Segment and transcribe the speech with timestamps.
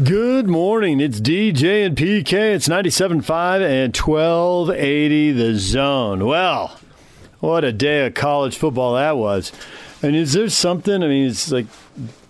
[0.00, 1.00] Good morning.
[1.00, 2.32] It's DJ and PK.
[2.54, 6.24] It's 97.5 and 1280 the zone.
[6.24, 6.80] Well,
[7.40, 9.52] what a day of college football that was.
[10.00, 11.66] And is there something, I mean, it's like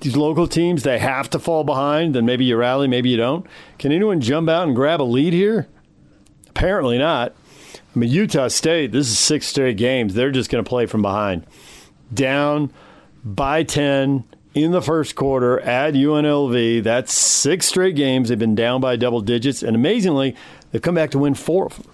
[0.00, 3.46] these local teams, they have to fall behind, then maybe you rally, maybe you don't.
[3.78, 5.68] Can anyone jump out and grab a lead here?
[6.48, 7.32] Apparently not.
[7.94, 10.14] I mean, Utah State, this is six straight games.
[10.14, 11.46] They're just going to play from behind.
[12.12, 12.72] Down
[13.24, 14.24] by 10
[14.54, 16.82] in the first quarter at UNLV.
[16.82, 18.28] That's six straight games.
[18.28, 20.36] They've been down by double digits, and amazingly,
[20.70, 21.86] they've come back to win four of them.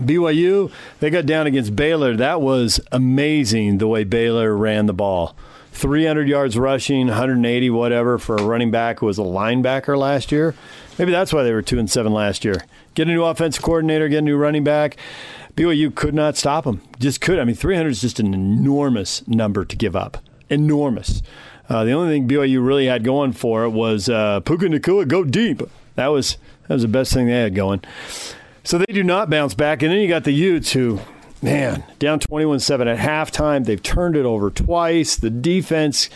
[0.00, 2.16] BYU, they got down against Baylor.
[2.16, 5.34] That was amazing the way Baylor ran the ball.
[5.72, 10.54] 300 yards rushing, 180 whatever for a running back who was a linebacker last year.
[10.98, 12.64] Maybe that's why they were 2 and 7 last year.
[12.94, 14.96] Get a new offensive coordinator, get a new running back.
[15.54, 16.82] BYU could not stop them.
[16.98, 17.38] Just could.
[17.38, 20.18] I mean, 300 is just an enormous number to give up
[20.48, 21.22] enormous.
[21.68, 25.24] Uh, the only thing BYU really had going for it was uh, Puka Nacua go
[25.24, 25.62] deep.
[25.96, 26.36] That was
[26.68, 27.82] that was the best thing they had going.
[28.64, 31.00] So they do not bounce back, and then you got the Utes who,
[31.40, 33.64] man, down 21-7 at halftime.
[33.64, 35.14] They've turned it over twice.
[35.14, 36.10] The defense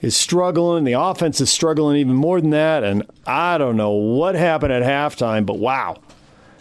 [0.00, 0.82] is struggling.
[0.82, 2.82] The offense is struggling even more than that.
[2.82, 6.00] And I don't know what happened at halftime, but wow,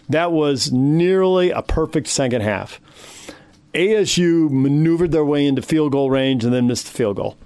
[0.10, 2.80] that was nearly a perfect second half.
[3.74, 7.38] ASU maneuvered their way into field goal range and then missed the field goal.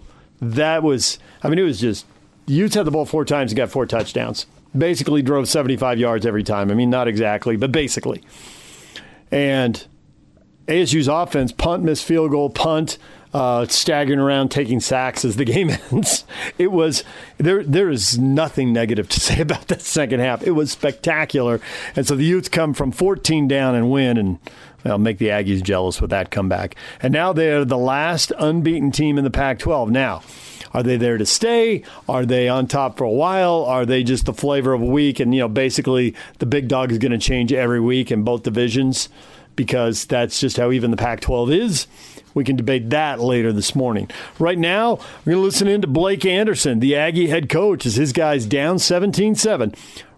[0.42, 2.06] That was, I mean, it was just,
[2.48, 4.46] Utes had the ball four times and got four touchdowns.
[4.78, 6.70] Basically drove 75 yards every time.
[6.70, 8.24] I mean, not exactly, but basically.
[9.32, 9.86] And
[10.68, 12.98] ASU's offense, punt, missed field goal, punt,
[13.34, 16.26] uh, staggering around, taking sacks as the game ends.
[16.58, 17.04] It was
[17.38, 17.64] there.
[17.64, 20.42] There is nothing negative to say about that second half.
[20.44, 21.60] It was spectacular,
[21.96, 24.40] and so the Utes come from 14 down and win, and
[24.86, 26.76] well, make the Aggies jealous with that comeback.
[27.02, 29.90] And now they're the last unbeaten team in the Pac 12.
[29.90, 30.22] Now,
[30.74, 31.84] are they there to stay?
[32.08, 33.66] Are they on top for a while?
[33.66, 35.20] Are they just the flavor of a week?
[35.20, 38.44] And, you know, basically the big dog is going to change every week in both
[38.44, 39.10] divisions
[39.56, 41.88] because that's just how even the Pac 12 is.
[42.34, 44.10] We can debate that later this morning.
[44.38, 47.96] Right now, we're going to listen in to Blake Anderson, the Aggie head coach, as
[47.96, 49.74] his guys down 17 7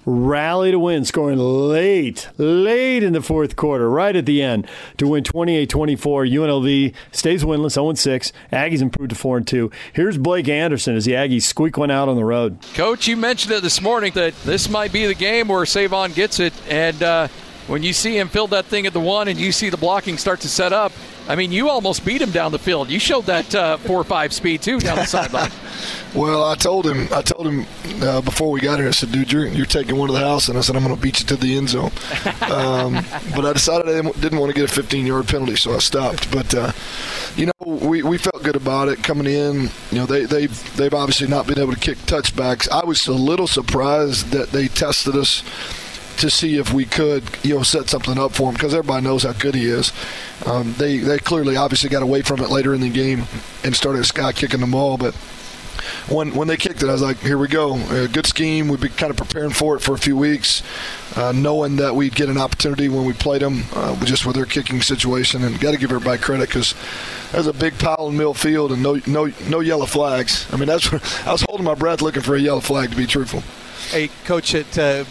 [0.08, 4.66] rally to win, scoring late, late in the fourth quarter, right at the end
[4.98, 6.26] to win 28 24.
[6.26, 8.32] UNLV stays winless, 0 6.
[8.52, 9.70] Aggies improved to 4 2.
[9.94, 12.58] Here's Blake Anderson as the Aggies squeak one out on the road.
[12.74, 16.40] Coach, you mentioned it this morning that this might be the game where Savon gets
[16.40, 16.54] it.
[16.70, 17.28] And uh,
[17.68, 20.18] when you see him fill that thing at the one and you see the blocking
[20.18, 20.92] start to set up,
[21.28, 22.90] I mean, you almost beat him down the field.
[22.90, 25.52] You showed that uh, four or five speed too down the sideline.
[26.16, 27.10] well, I told him.
[27.12, 27.66] I told him
[28.02, 28.88] uh, before we got here.
[28.88, 30.96] I said, "Dude, you're, you're taking one to the house," and I said, "I'm going
[30.96, 31.92] to beat you to the end zone."
[32.50, 32.94] Um,
[33.36, 36.32] but I decided I didn't want to get a 15 yard penalty, so I stopped.
[36.32, 36.72] But uh,
[37.36, 39.70] you know, we, we felt good about it coming in.
[39.92, 42.70] You know, they they they've obviously not been able to kick touchbacks.
[42.70, 45.44] I was a little surprised that they tested us
[46.18, 49.24] to see if we could, you know, set something up for him because everybody knows
[49.24, 49.92] how good he is.
[50.46, 53.24] Um, they they clearly obviously got away from it later in the game
[53.64, 55.16] and started sky kicking the ball, but
[56.10, 58.68] when when they kicked it, I was like, here we go, a good scheme.
[58.68, 60.64] We've been kind of preparing for it for a few weeks,
[61.16, 64.46] uh, knowing that we'd get an opportunity when we played them, uh, just with their
[64.46, 65.44] kicking situation.
[65.44, 66.76] And got to give everybody credit because
[67.32, 70.48] there's a big pile in middle field and no no no yellow flags.
[70.52, 70.92] I mean, that's
[71.28, 73.44] I was holding my breath looking for a yellow flag to be truthful.
[73.90, 74.78] Hey, coach, it.
[74.78, 75.06] Uh,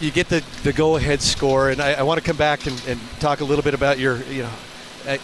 [0.00, 3.00] you get the, the go-ahead score, and I, I want to come back and, and,
[3.18, 4.50] talk a little bit about your, you know,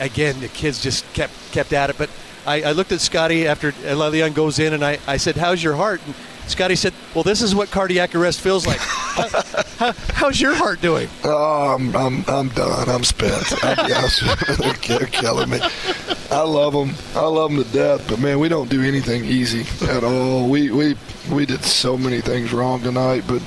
[0.01, 1.99] again, the kids just kept kept at it.
[1.99, 2.11] But
[2.47, 5.75] I, I looked at Scotty after Le'Veon goes in, and I, I said, "How's your
[5.75, 6.15] heart?" And
[6.47, 9.29] Scotty said, "Well, this is what cardiac arrest feels like." how,
[9.79, 11.09] how, how's your heart doing?
[11.25, 12.89] Oh, I'm I'm, I'm done.
[12.89, 13.65] I'm spent.
[13.65, 13.89] I'm,
[14.87, 15.61] they're killing me.
[16.31, 16.95] I love them.
[17.15, 18.09] I love them to death.
[18.09, 20.49] But man, we don't do anything easy at all.
[20.49, 20.97] We we
[21.31, 23.43] we did so many things wrong tonight, but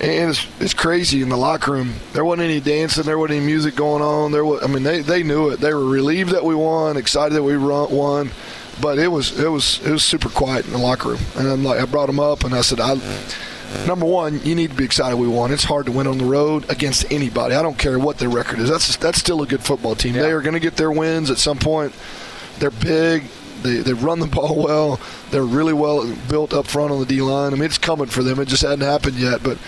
[0.00, 1.94] and it's, it's crazy in the locker room.
[2.12, 3.04] There wasn't any dancing.
[3.04, 4.30] There wasn't any music going on.
[4.32, 5.60] There was, I mean, they, they knew it.
[5.60, 8.30] They were relieved that we won, excited that we won,
[8.80, 11.20] but it was it was it was super quiet in the locker room.
[11.36, 12.94] And I'm like, I brought them up and I said, I,
[13.86, 15.50] number one, you need to be excited we won.
[15.50, 17.54] It's hard to win on the road against anybody.
[17.54, 18.68] I don't care what their record is.
[18.68, 20.14] That's that's still a good football team.
[20.14, 20.22] Yeah.
[20.22, 21.94] They are going to get their wins at some point.
[22.58, 23.24] They're big.
[23.62, 25.00] They, they run the ball well.
[25.30, 27.52] They're really well built up front on the D line.
[27.52, 28.38] I mean, it's coming for them.
[28.38, 29.42] It just hadn't happened yet.
[29.42, 29.58] But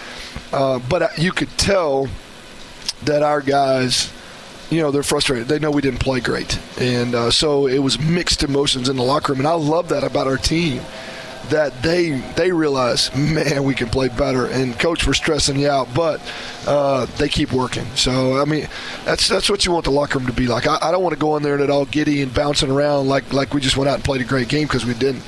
[0.53, 2.09] uh, but you could tell
[3.05, 4.13] that our guys,
[4.71, 5.49] you know, they're frustrated.
[5.49, 9.03] They know we didn't play great, and uh, so it was mixed emotions in the
[9.03, 9.41] locker room.
[9.41, 10.81] And I love that about our team
[11.51, 14.47] that they they realize, man, we can play better.
[14.47, 16.21] And coach, we're stressing you out, but
[16.67, 17.87] uh, they keep working.
[17.95, 18.69] So I mean,
[19.05, 20.67] that's that's what you want the locker room to be like.
[20.67, 23.09] I, I don't want to go in there and it all giddy and bouncing around
[23.09, 25.23] like like we just went out and played a great game because we didn't.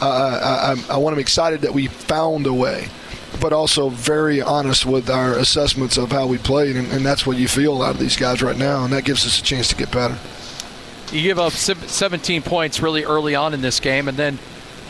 [0.00, 2.88] I, I, I want them excited that we found a way,
[3.40, 7.36] but also very honest with our assessments of how we played, and, and that's what
[7.36, 9.76] you feel out of these guys right now, and that gives us a chance to
[9.76, 10.18] get better.
[11.12, 14.38] You give up 17 points really early on in this game, and then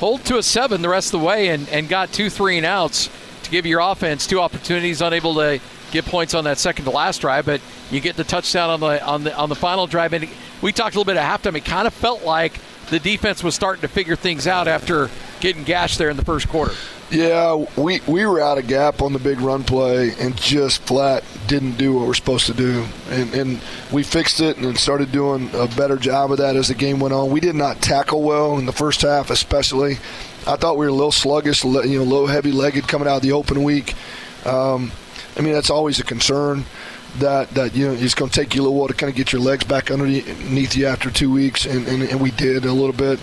[0.04, 2.66] hold to a seven the rest of the way, and, and got two three and
[2.66, 3.08] outs
[3.42, 5.58] to give your offense two opportunities, unable to
[5.92, 9.02] get points on that second to last drive, but you get the touchdown on the
[9.02, 10.12] on the on the final drive.
[10.12, 10.28] And
[10.60, 11.56] we talked a little bit at halftime.
[11.56, 12.60] It kind of felt like
[12.90, 15.08] the defense was starting to figure things out after
[15.40, 16.74] getting gashed there in the first quarter.
[17.10, 21.22] Yeah, we, we were out of gap on the big run play and just flat
[21.46, 22.86] didn't do what we're supposed to do.
[23.10, 23.60] And, and
[23.92, 27.14] we fixed it and started doing a better job of that as the game went
[27.14, 27.30] on.
[27.30, 29.98] We did not tackle well in the first half, especially.
[30.46, 33.16] I thought we were a little sluggish, you know, a little heavy legged coming out
[33.16, 33.94] of the open week.
[34.44, 34.90] Um,
[35.36, 36.64] I mean, that's always a concern
[37.18, 39.16] that that you know it's going to take you a little while to kind of
[39.16, 42.72] get your legs back underneath you after two weeks, and, and, and we did a
[42.72, 43.20] little bit.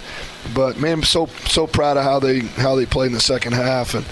[0.53, 3.53] But man, I'm so so proud of how they how they played in the second
[3.53, 4.05] half, and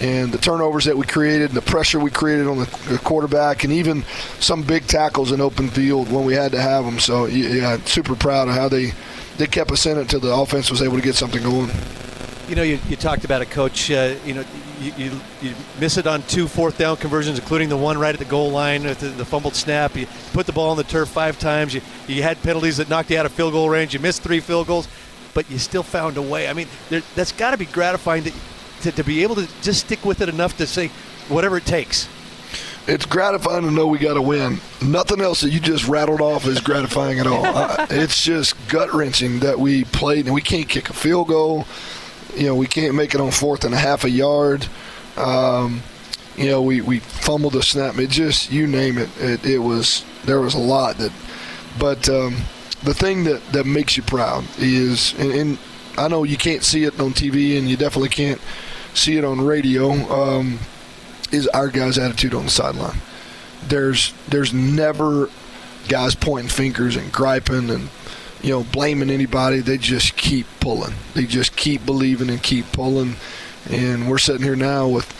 [0.00, 3.72] and the turnovers that we created, and the pressure we created on the quarterback, and
[3.72, 4.04] even
[4.40, 6.98] some big tackles in open field when we had to have them.
[6.98, 8.92] So yeah, super proud of how they
[9.36, 11.70] they kept us in it until the offense was able to get something going.
[12.48, 13.90] You know, you, you talked about it, Coach.
[13.90, 14.44] Uh, you know,
[14.78, 18.18] you, you, you, miss it on two fourth down conversions, including the one right at
[18.18, 19.96] the goal line with the, the fumbled snap.
[19.96, 21.72] You put the ball on the turf five times.
[21.72, 23.94] You, you had penalties that knocked you out of field goal range.
[23.94, 24.88] You missed three field goals,
[25.34, 26.48] but you still found a way.
[26.48, 28.34] I mean, there, that's got to be gratifying that,
[28.82, 30.88] to, to be able to just stick with it enough to say
[31.28, 32.08] whatever it takes
[32.86, 34.60] it's gratifying to know we got to win.
[34.82, 37.42] Nothing else that you just rattled off is gratifying at all.
[37.42, 41.64] uh, it's just gut wrenching that we played and we can't kick a field goal
[42.36, 44.66] you know, we can't make it on fourth and a half a yard.
[45.16, 45.82] Um,
[46.36, 47.98] you know, we, we fumbled the snap.
[47.98, 51.12] It just, you name it, it, it was, there was a lot that,
[51.78, 52.36] but um,
[52.82, 55.58] the thing that, that makes you proud is, and, and,
[55.96, 58.40] I know you can't see it on TV and you definitely can't
[58.94, 60.58] see it on radio, um,
[61.30, 62.98] is our guys' attitude on the sideline.
[63.68, 65.30] There's, there's never
[65.86, 67.90] guys pointing fingers and griping and
[68.44, 69.60] you know, blaming anybody.
[69.60, 70.94] They just keep pulling.
[71.14, 73.16] They just keep believing and keep pulling.
[73.70, 75.10] And we're sitting here now with,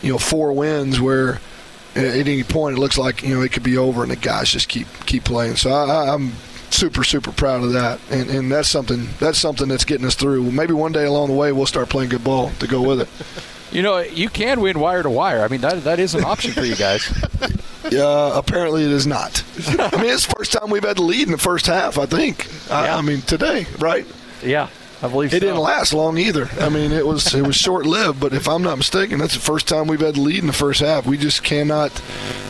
[0.00, 1.40] you know, four wins where
[1.94, 4.50] at any point it looks like you know it could be over, and the guys
[4.50, 5.56] just keep keep playing.
[5.56, 6.32] So I, I'm
[6.74, 10.50] super super proud of that, and and that's something that's something that's getting us through.
[10.50, 13.08] Maybe one day along the way we'll start playing good ball to go with it.
[13.72, 15.44] You know, you can win wire to wire.
[15.44, 17.06] I mean, that that is an option for you guys.
[17.90, 19.42] Yeah, apparently it is not.
[19.66, 21.98] I mean, it's the first time we've had the lead in the first half.
[21.98, 22.46] I think.
[22.68, 22.74] Yeah.
[22.74, 24.06] I, I, mean, today, right?
[24.44, 24.68] Yeah,
[25.02, 25.38] I believe so.
[25.38, 25.46] it so.
[25.46, 26.48] didn't last long either.
[26.60, 28.20] I mean, it was it was short lived.
[28.20, 30.52] But if I'm not mistaken, that's the first time we've had the lead in the
[30.52, 31.06] first half.
[31.06, 31.90] We just cannot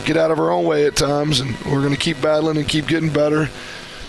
[0.05, 2.67] get out of our own way at times, and we're going to keep battling and
[2.67, 3.49] keep getting better.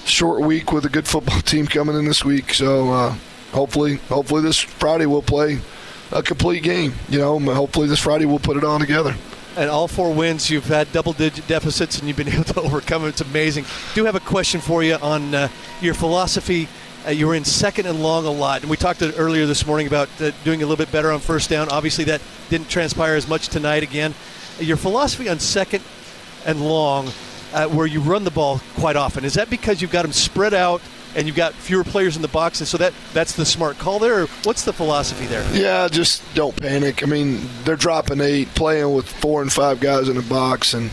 [0.04, 3.14] Short week with a good football team coming in this week, so uh,
[3.52, 5.58] hopefully, hopefully this Friday we'll play
[6.10, 6.94] a complete game.
[7.08, 9.14] You know, hopefully this Friday we'll put it all together.
[9.56, 13.08] And all four wins, you've had double-digit deficits, and you've been able to overcome it.
[13.08, 13.64] It's amazing.
[13.94, 15.48] Do have a question for you on uh,
[15.80, 16.68] your philosophy.
[17.06, 19.86] Uh, you were in second and long a lot, and we talked earlier this morning
[19.86, 21.68] about uh, doing a little bit better on first down.
[21.68, 23.82] Obviously, that didn't transpire as much tonight.
[23.82, 24.14] Again,
[24.58, 25.82] your philosophy on second
[26.46, 27.10] and long,
[27.52, 30.54] uh, where you run the ball quite often, is that because you've got them spread
[30.54, 30.82] out
[31.14, 33.98] and you've got fewer players in the box, and so that that's the smart call
[33.98, 34.26] there.
[34.44, 35.44] what's the philosophy there?
[35.54, 37.02] Yeah, just don't panic.
[37.02, 40.90] I mean, they're dropping eight, playing with four and five guys in the box, and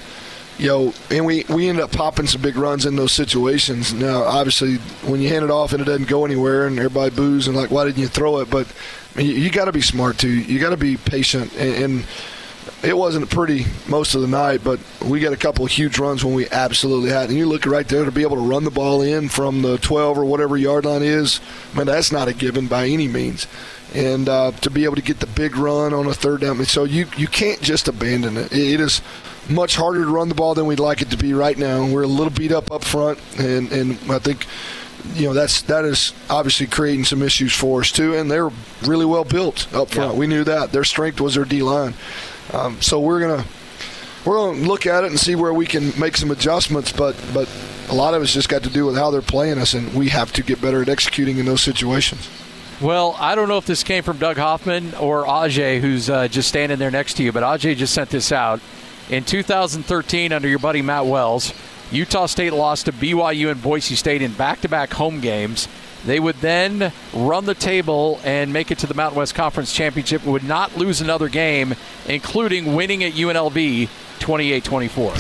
[0.58, 3.94] you know, and we we end up popping some big runs in those situations.
[3.94, 4.76] Now, obviously,
[5.10, 7.72] when you hand it off and it doesn't go anywhere, and everybody boos and like,
[7.72, 8.50] why didn't you throw it?
[8.50, 8.68] But
[9.16, 10.30] I mean, you, you got to be smart too.
[10.30, 12.06] You got to be patient and, and
[12.84, 16.24] it wasn't pretty most of the night, but we got a couple of huge runs
[16.24, 17.30] when we absolutely had.
[17.30, 19.78] And you look right there to be able to run the ball in from the
[19.78, 21.40] 12 or whatever yard line is.
[21.74, 23.48] I mean, that's not a given by any means.
[23.94, 26.84] And uh, to be able to get the big run on a third down, so
[26.84, 28.52] you you can't just abandon it.
[28.52, 29.02] It is
[29.50, 31.88] much harder to run the ball than we'd like it to be right now.
[31.88, 34.46] We're a little beat up up front, and and I think
[35.16, 38.16] you know that's that is obviously creating some issues for us too.
[38.16, 38.52] And they're
[38.84, 40.14] really well built up front.
[40.14, 40.20] Yeah.
[40.20, 41.94] We knew that their strength was their D line.
[42.54, 43.46] Um, so we're gonna
[44.26, 46.92] we're gonna look at it and see where we can make some adjustments.
[46.92, 47.50] But but
[47.90, 50.10] a lot of it's just got to do with how they're playing us, and we
[50.10, 52.30] have to get better at executing in those situations.
[52.82, 56.48] Well, I don't know if this came from Doug Hoffman or Ajay, who's uh, just
[56.48, 58.62] standing there next to you, but Ajay just sent this out.
[59.10, 61.54] In 2013, under your buddy Matt Wells,
[61.92, 65.68] Utah State lost to BYU and Boise State in back to back home games.
[66.06, 70.26] They would then run the table and make it to the Mountain West Conference Championship,
[70.26, 71.76] would not lose another game,
[72.08, 73.90] including winning at UNLV
[74.20, 75.14] 28 24.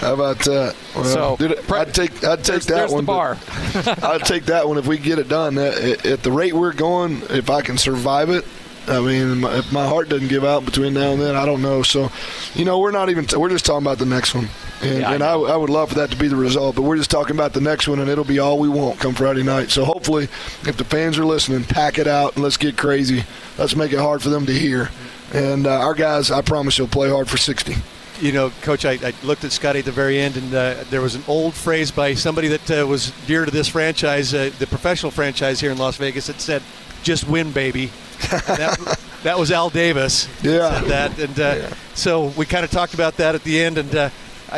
[0.00, 0.74] How about that?
[0.94, 3.04] Well, So, dude, I'd take I'd take There's, that there's one.
[3.04, 3.36] the bar.
[4.02, 5.58] I'd take that one if we get it done.
[5.58, 8.46] Uh, at, at the rate we're going, if I can survive it,
[8.90, 11.82] I mean, if my heart doesn't give out between now and then, I don't know.
[11.82, 12.10] So,
[12.54, 14.48] you know, we're not even we're just talking about the next one,
[14.82, 16.74] and, Yeah, I and I, I would love for that to be the result.
[16.74, 19.14] But we're just talking about the next one, and it'll be all we want come
[19.14, 19.70] Friday night.
[19.70, 23.24] So hopefully, if the fans are listening, pack it out and let's get crazy.
[23.58, 24.90] Let's make it hard for them to hear.
[25.32, 27.76] And uh, our guys, I promise, you'll play hard for sixty.
[28.20, 31.00] You know, Coach, I, I looked at Scotty at the very end, and uh, there
[31.00, 34.66] was an old phrase by somebody that uh, was dear to this franchise, uh, the
[34.66, 36.62] professional franchise here in Las Vegas, that said,
[37.04, 37.92] "Just win, baby."
[38.32, 40.28] And that, that was Al Davis.
[40.42, 40.80] Yeah.
[40.80, 43.94] said that, and uh, so we kind of talked about that at the end, and
[43.94, 44.10] uh,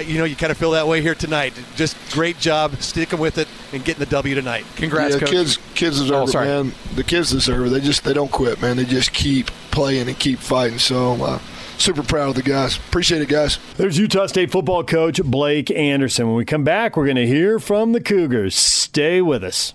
[0.06, 1.52] you know, you kind of feel that way here tonight.
[1.76, 4.64] Just great job sticking with it and getting the W tonight.
[4.76, 5.30] Congrats, yeah, coach.
[5.30, 6.72] kids, kids deserve Oh, it, man.
[6.94, 7.70] The kids deserve it.
[7.70, 8.76] They just they don't quit, man.
[8.78, 10.78] They just keep playing and keep fighting.
[10.78, 11.38] So, uh,
[11.76, 12.76] super proud of the guys.
[12.76, 13.58] Appreciate it, guys.
[13.76, 16.26] There's Utah State football coach Blake Anderson.
[16.28, 18.54] When we come back, we're going to hear from the Cougars.
[18.54, 19.74] Stay with us.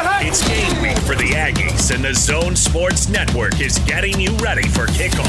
[0.00, 4.68] It's game week for the Aggies, and the Zone Sports Network is getting you ready
[4.68, 5.26] for kickoff.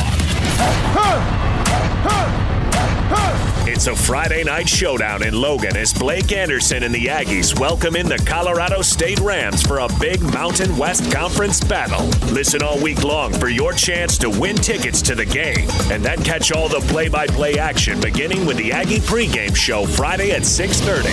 [3.12, 8.08] It's a Friday night showdown in Logan as Blake Anderson and the Aggies welcome in
[8.08, 12.06] the Colorado State Rams for a big Mountain West Conference battle.
[12.32, 16.22] Listen all week long for your chance to win tickets to the game and then
[16.24, 21.10] catch all the play-by-play action beginning with the Aggie pregame show Friday at 6:30.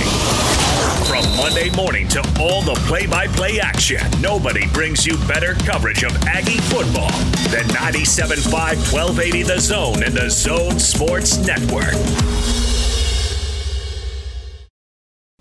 [1.06, 6.58] From Monday morning to all the play-by-play action, nobody brings you better coverage of Aggie
[6.62, 7.12] football
[7.50, 11.85] than 97.5 1280 The Zone and the Zone Sports Network.
[11.86, 12.65] Network.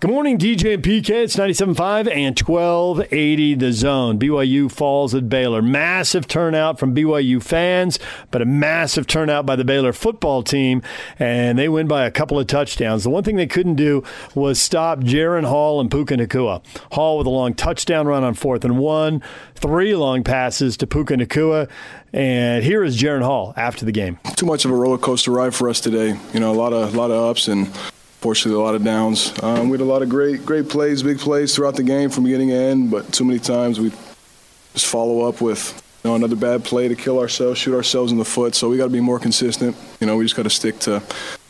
[0.06, 1.10] Good morning, DJ and PK.
[1.24, 4.20] It's 97.5 and 1280 the zone.
[4.20, 5.60] BYU falls at Baylor.
[5.60, 7.98] Massive turnout from BYU fans,
[8.30, 10.80] but a massive turnout by the Baylor football team,
[11.18, 13.02] and they win by a couple of touchdowns.
[13.02, 14.04] The one thing they couldn't do
[14.36, 16.64] was stop Jaren Hall and Puka Nacua.
[16.92, 19.20] Hall with a long touchdown run on fourth and one,
[19.56, 21.68] three long passes to Puka Nacua,
[22.12, 24.20] and here is Jaren Hall after the game.
[24.36, 26.16] too much of a roller coaster ride for us today.
[26.32, 27.68] You know, a lot of a lot of ups and
[28.20, 29.32] fortunately a lot of downs.
[29.42, 32.24] Um, we had a lot of great great plays, big plays throughout the game from
[32.24, 33.90] beginning to end, but too many times we
[34.72, 38.18] just follow up with you know another bad play to kill ourselves, shoot ourselves in
[38.18, 38.54] the foot.
[38.54, 39.76] So we got to be more consistent.
[40.00, 41.02] You know, we just got to stick to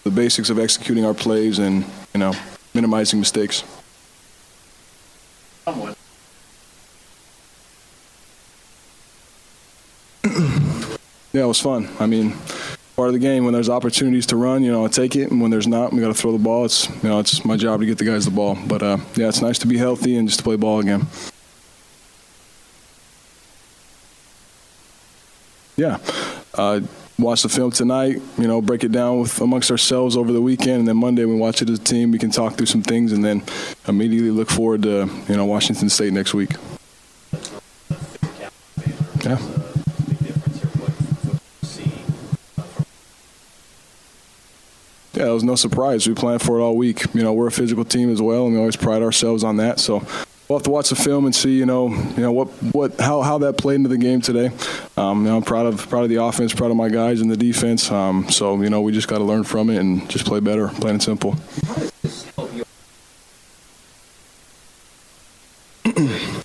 [0.05, 2.33] the basics of executing our plays and you know
[2.75, 3.65] minimizing mistakes.
[11.33, 11.91] Yeah, it was fun.
[12.01, 12.35] I mean,
[12.97, 15.41] part of the game when there's opportunities to run, you know, I take it, and
[15.41, 16.65] when there's not, we got to throw the ball.
[16.65, 18.59] It's you know, it's my job to get the guys the ball.
[18.67, 21.07] But uh, yeah, it's nice to be healthy and just to play ball again.
[25.76, 25.99] Yeah,
[26.55, 26.81] uh,
[27.19, 28.23] watch the film tonight.
[28.38, 31.35] You know, break it down with amongst ourselves over the weekend, and then Monday we
[31.35, 32.11] watch it as a team.
[32.11, 33.43] We can talk through some things, and then
[33.87, 36.53] immediately look forward to you know Washington State next week.
[39.23, 39.38] Yeah.
[45.17, 46.07] Yeah, it was no surprise.
[46.07, 47.03] We planned for it all week.
[47.15, 49.81] You know, we're a physical team as well, and we always pride ourselves on that.
[49.81, 50.01] So
[50.47, 53.23] we'll have to watch the film and see, you know, you know what, what, how,
[53.23, 54.51] how that played into the game today.
[54.99, 57.31] Um, you know, I'm proud of proud of the offense, proud of my guys and
[57.31, 57.91] the defense.
[57.91, 60.69] Um, so you know, we just got to learn from it and just play better,
[60.69, 61.35] plain and simple.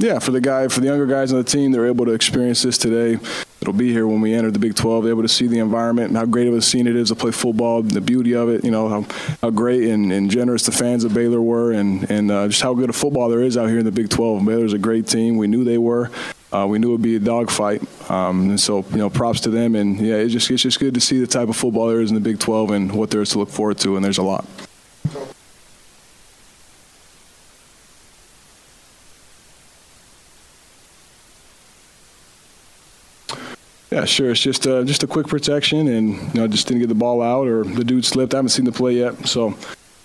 [0.00, 2.62] Yeah, for the guy, for the younger guys on the team, they're able to experience
[2.62, 3.18] this today.
[3.68, 5.04] It'll be here when we enter the Big 12.
[5.04, 7.14] They're able to see the environment and how great of a scene it is to
[7.14, 8.64] play football, the beauty of it.
[8.64, 9.04] You know how,
[9.42, 12.72] how great and, and generous the fans of Baylor were, and and uh, just how
[12.72, 14.42] good a football there is out here in the Big 12.
[14.46, 15.36] Baylor's a great team.
[15.36, 16.10] We knew they were.
[16.50, 19.50] Uh, we knew it would be a dogfight, um, and so you know, props to
[19.50, 19.74] them.
[19.74, 22.10] And yeah, it's just it's just good to see the type of football there is
[22.10, 23.96] in the Big 12 and what there is to look forward to.
[23.96, 24.46] And there's a lot.
[33.98, 34.30] Yeah, sure.
[34.30, 37.20] It's just uh, just a quick protection, and you know, just didn't get the ball
[37.20, 38.32] out, or the dude slipped.
[38.32, 39.58] I haven't seen the play yet, so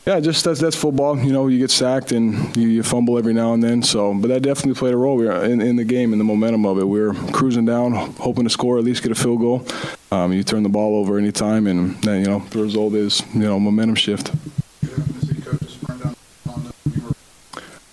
[0.07, 1.15] yeah, just that's that's football.
[1.19, 3.83] You know, you get sacked and you, you fumble every now and then.
[3.83, 6.65] So, but that definitely played a role we in, in the game and the momentum
[6.65, 6.87] of it.
[6.87, 9.63] We were cruising down, hoping to score, at least get a field goal.
[10.11, 13.41] Um, you turn the ball over anytime, and then you know the result is you
[13.41, 14.31] know momentum shift.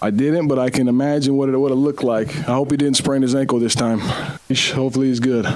[0.02, 2.34] I didn't, but I can imagine what it would have looked like.
[2.48, 3.98] I hope he didn't sprain his ankle this time.
[3.98, 5.46] Hopefully, he's good.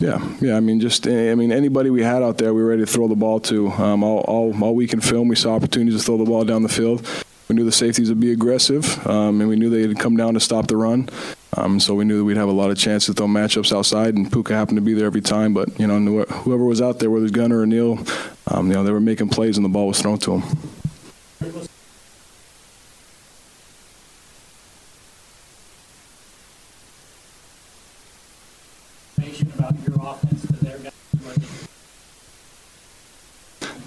[0.00, 0.56] Yeah, yeah.
[0.56, 3.06] I mean, just I mean, anybody we had out there, we were ready to throw
[3.06, 3.68] the ball to.
[3.72, 6.62] Um, all, all all week in film, we saw opportunities to throw the ball down
[6.62, 7.06] the field.
[7.48, 10.40] we knew the safeties would be aggressive, um, and we knew they'd come down to
[10.40, 11.08] stop the run.
[11.56, 14.14] Um, so we knew that we'd have a lot of chances to throw matchups outside,
[14.14, 15.52] and Puka happened to be there every time.
[15.52, 17.98] But you know, whoever was out there, whether it was Gunner or Neil,
[18.46, 20.42] um, you know, they were making plays, and the ball was thrown to them.
[29.58, 30.92] About your offense to their guys.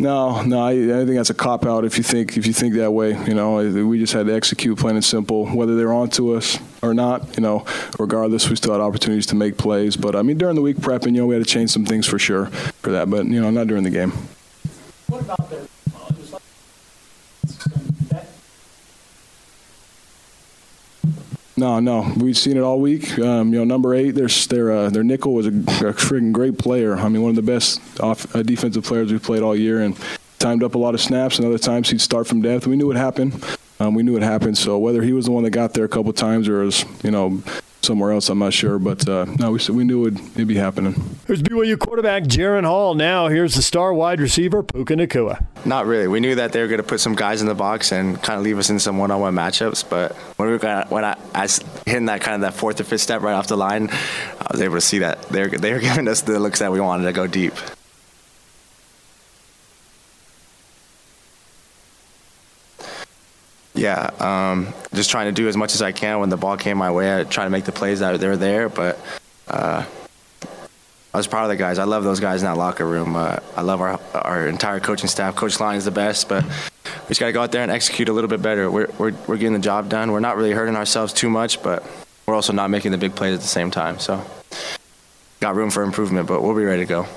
[0.04, 2.74] No, no, I, I, think that's a cop out if you think if you think
[2.74, 3.12] that way.
[3.26, 3.56] You know,
[3.88, 7.38] we just had to execute plain and simple, whether they're on to us or not.
[7.38, 7.66] You know,
[7.98, 9.96] regardless, we still had opportunities to make plays.
[9.96, 12.06] But I mean, during the week prepping, you know, we had to change some things
[12.06, 13.10] for sure for that.
[13.10, 14.12] But you know, not during the game.
[15.08, 15.68] What about their?
[21.64, 23.18] No, no, we've seen it all week.
[23.20, 26.98] Um, you know, number eight, their their uh, their nickel was a, a great player.
[26.98, 29.98] I mean, one of the best off, uh, defensive players we've played all year, and
[30.40, 31.40] timed up a lot of snaps.
[31.40, 32.68] And other times he'd start from depth.
[32.68, 33.42] We knew it happened.
[33.80, 34.58] Um, we knew it happened.
[34.58, 37.12] So whether he was the one that got there a couple times or was, you
[37.12, 37.42] know,
[37.84, 38.30] somewhere else.
[38.30, 40.94] I'm not sure, but uh, no, we we knew it'd, it'd be happening.
[41.28, 42.96] Here's BYU quarterback Jaren Hall.
[42.96, 45.46] Now here's the star wide receiver Puka Nacua.
[45.66, 46.08] Not really.
[46.08, 48.38] We knew that they were going to put some guys in the box and kind
[48.38, 49.90] of leave us in some one-on-one matchups.
[49.90, 51.48] But when we got when I, I
[51.86, 54.62] hit that kind of that fourth or fifth step right off the line, I was
[54.62, 57.06] able to see that they were they were giving us the looks that we wanted
[57.06, 57.54] to go deep.
[63.76, 66.78] Yeah, um, just trying to do as much as I can when the ball came
[66.78, 67.20] my way.
[67.20, 69.00] I try to make the plays that they were there, but
[69.48, 69.84] uh,
[71.14, 71.80] I was proud of the guys.
[71.80, 73.16] I love those guys in that locker room.
[73.16, 75.36] Uh, I love our our entire coaching staff.
[75.36, 78.10] Coach Line is the best, but we just got to go out there and execute
[78.10, 78.70] a little bit better.
[78.70, 80.12] We're, we're we're getting the job done.
[80.12, 81.84] We're not really hurting ourselves too much, but
[82.26, 84.00] we're also not making the big plays at the same time.
[84.00, 84.24] So
[85.40, 87.08] got room for improvement, but we'll be ready to go.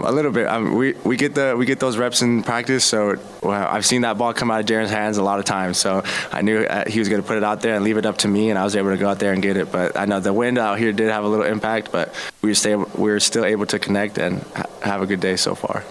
[0.00, 0.46] Um, a little bit.
[0.46, 4.02] Um, we we get the we get those reps in practice, so well, I've seen
[4.02, 5.78] that ball come out of Jaren's hands a lot of times.
[5.78, 6.02] So
[6.32, 8.18] I knew uh, he was going to put it out there and leave it up
[8.18, 9.70] to me, and I was able to go out there and get it.
[9.72, 12.54] But I know the wind out here did have a little impact, but we were
[12.54, 15.84] still we were still able to connect and ha- have a good day so far.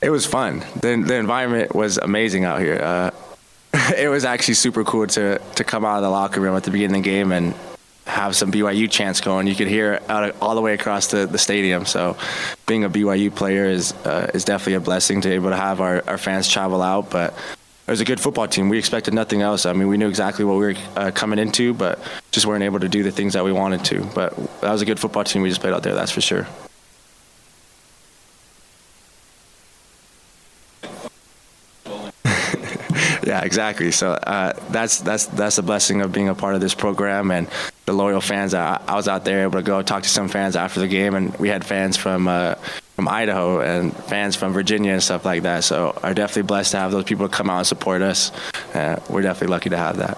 [0.00, 0.60] It was fun.
[0.80, 2.80] The, the environment was amazing out here.
[2.80, 3.10] Uh,
[3.96, 6.70] it was actually super cool to to come out of the locker room at the
[6.70, 7.54] beginning of the game and
[8.08, 9.46] have some BYU chants going.
[9.46, 11.84] You could hear out all the way across the, the stadium.
[11.84, 12.16] So,
[12.66, 15.80] being a BYU player is uh, is definitely a blessing to be able to have
[15.80, 17.10] our, our fans travel out.
[17.10, 17.34] But
[17.86, 18.68] it was a good football team.
[18.68, 19.66] We expected nothing else.
[19.66, 21.98] I mean, we knew exactly what we were uh, coming into, but
[22.30, 24.04] just weren't able to do the things that we wanted to.
[24.14, 25.94] But that was a good football team we just played out there.
[25.94, 26.46] That's for sure.
[33.28, 33.92] Yeah, exactly.
[33.92, 37.46] So uh, that's that's that's the blessing of being a part of this program and
[37.84, 38.54] the loyal fans.
[38.54, 41.14] I, I, was out there able to go talk to some fans after the game,
[41.14, 42.54] and we had fans from uh,
[42.96, 45.64] from Idaho and fans from Virginia and stuff like that.
[45.64, 48.32] So are definitely blessed to have those people come out and support us.
[48.72, 50.16] Uh, we're definitely lucky to have that.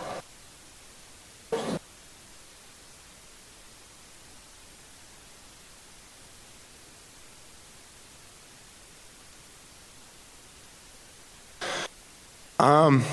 [12.60, 13.04] Um,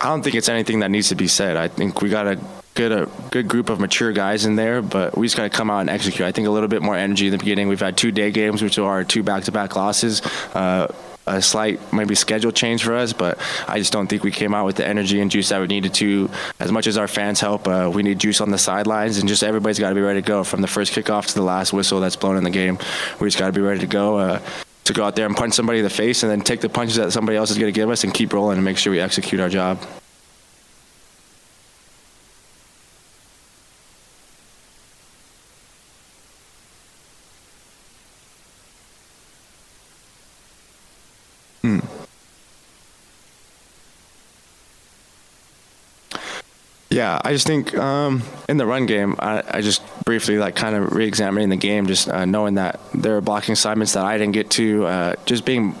[0.00, 1.56] I don't think it's anything that needs to be said.
[1.56, 2.38] I think we got a
[2.74, 5.70] good a good group of mature guys in there, but we just got to come
[5.70, 6.26] out and execute.
[6.26, 7.68] I think a little bit more energy in the beginning.
[7.68, 10.22] We've had two day games, which are two back-to-back losses.
[10.54, 10.92] Uh,
[11.24, 14.66] a slight maybe schedule change for us, but I just don't think we came out
[14.66, 16.28] with the energy and juice that we needed to.
[16.58, 19.44] As much as our fans help, uh, we need juice on the sidelines, and just
[19.44, 22.00] everybody's got to be ready to go from the first kickoff to the last whistle
[22.00, 22.76] that's blown in the game.
[23.20, 24.18] We just got to be ready to go.
[24.18, 24.40] Uh,
[24.84, 26.96] to go out there and punch somebody in the face and then take the punches
[26.96, 28.98] that somebody else is going to give us and keep rolling and make sure we
[28.98, 29.78] execute our job.
[46.92, 50.76] Yeah, I just think um, in the run game, I, I, just briefly like kind
[50.76, 54.34] of re-examining the game, just uh, knowing that there are blocking assignments that I didn't
[54.34, 55.74] get to, uh, just being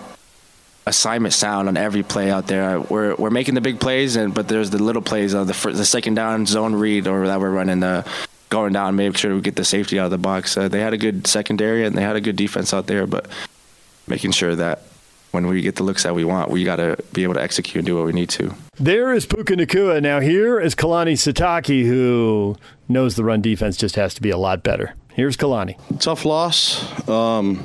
[0.86, 2.80] assignment sound on every play out there.
[2.80, 5.76] We're we're making the big plays, and but there's the little plays of the first,
[5.76, 8.06] the second down zone read or that we're running the
[8.48, 10.56] going down, make sure we get the safety out of the box.
[10.56, 13.26] Uh, they had a good secondary and they had a good defense out there, but
[14.06, 14.82] making sure that
[15.32, 17.76] when we get the looks that we want, we got to be able to execute
[17.76, 18.54] and do what we need to.
[18.78, 20.00] There is Puka Nacua.
[20.00, 22.56] Now here is Kalani Sitake, who
[22.88, 24.94] knows the run defense just has to be a lot better.
[25.14, 25.76] Here's Kalani.
[25.98, 27.08] Tough loss.
[27.08, 27.62] Um,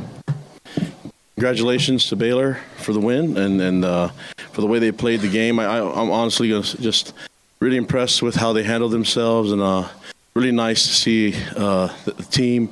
[1.36, 4.10] congratulations to Baylor for the win and and uh,
[4.51, 5.60] for the way they played the game.
[5.60, 7.13] I, I, I'm honestly just
[7.60, 9.88] really impressed with how they handled themselves, and uh,
[10.36, 12.69] really nice to see uh, the, the team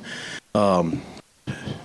[0.54, 1.02] um,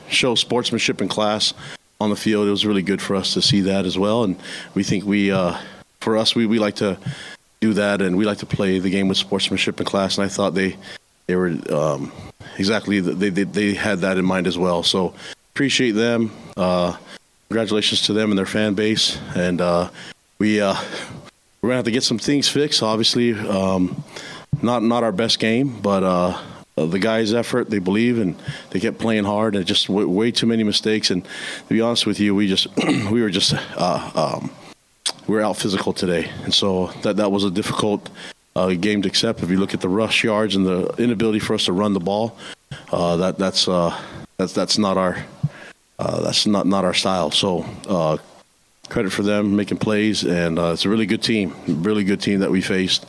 [0.10, 1.54] show sportsmanship and class
[2.02, 2.48] on the field.
[2.48, 4.36] It was really good for us to see that as well, and
[4.76, 5.58] we think we, uh,
[6.00, 6.98] for us, we, we like to
[7.62, 10.18] do that, and we like to play the game with sportsmanship and class.
[10.18, 10.76] And I thought they
[11.28, 12.12] they were um,
[12.58, 14.84] exactly they, they they had that in mind as well.
[14.84, 15.14] So
[15.54, 16.32] appreciate them.
[16.58, 16.98] Uh,
[17.48, 19.90] congratulations to them and their fan base, and uh,
[20.40, 20.76] we uh,
[21.62, 22.82] we're gonna have to get some things fixed.
[22.82, 24.04] Obviously, um,
[24.62, 26.04] not not our best game, but
[26.86, 28.36] the guys' effort, they believe, and
[28.72, 29.56] they kept playing hard.
[29.56, 31.12] And just w- way too many mistakes.
[31.12, 32.67] And to be honest with you, we just
[33.12, 34.52] we were just uh, um,
[35.28, 38.10] we were out physical today, and so that that was a difficult
[38.56, 39.44] uh, game to accept.
[39.44, 42.00] If you look at the rush yards and the inability for us to run the
[42.00, 42.38] ball,
[42.91, 43.98] uh, that that's uh,
[44.38, 45.26] that's that's not our
[46.00, 47.32] uh, that's not not our style.
[47.32, 47.65] So
[48.89, 52.52] credit for them making plays, and it's a really good team, really good team that
[52.52, 53.06] we faced,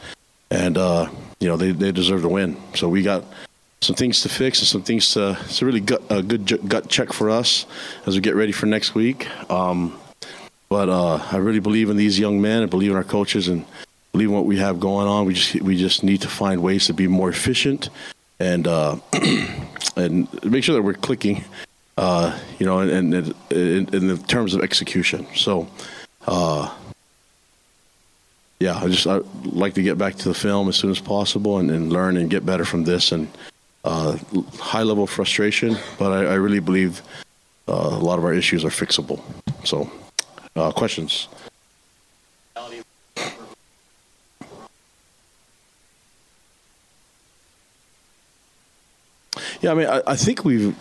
[0.51, 0.77] and
[1.43, 2.57] you know they, they deserve to win.
[2.75, 3.25] So we got
[3.83, 5.37] some things to fix and some things to.
[5.45, 7.67] It's a really gut, a good gut check for us
[8.07, 9.29] as we get ready for next week.
[9.51, 9.99] Um,
[10.69, 12.63] but uh, I really believe in these young men.
[12.63, 13.65] I believe in our coaches and
[14.13, 15.27] believe in what we have going on.
[15.27, 17.91] We just we just need to find ways to be more efficient
[18.41, 18.97] and uh,
[19.97, 21.45] and make sure that we're clicking
[21.97, 25.27] uh, you know, in, in, in, in the terms of execution.
[25.35, 25.69] So,
[26.27, 26.73] uh,
[28.61, 31.59] yeah, I just I like to get back to the film as soon as possible
[31.59, 33.13] and, and learn and get better from this.
[33.13, 33.29] And
[33.85, 34.17] uh,
[34.59, 37.03] high level frustration, but I, I really believe
[37.69, 39.21] uh, a lot of our issues are fixable.
[39.65, 39.91] So,
[40.57, 41.29] uh, questions.
[49.61, 50.77] Yeah, I mean, I, I think we've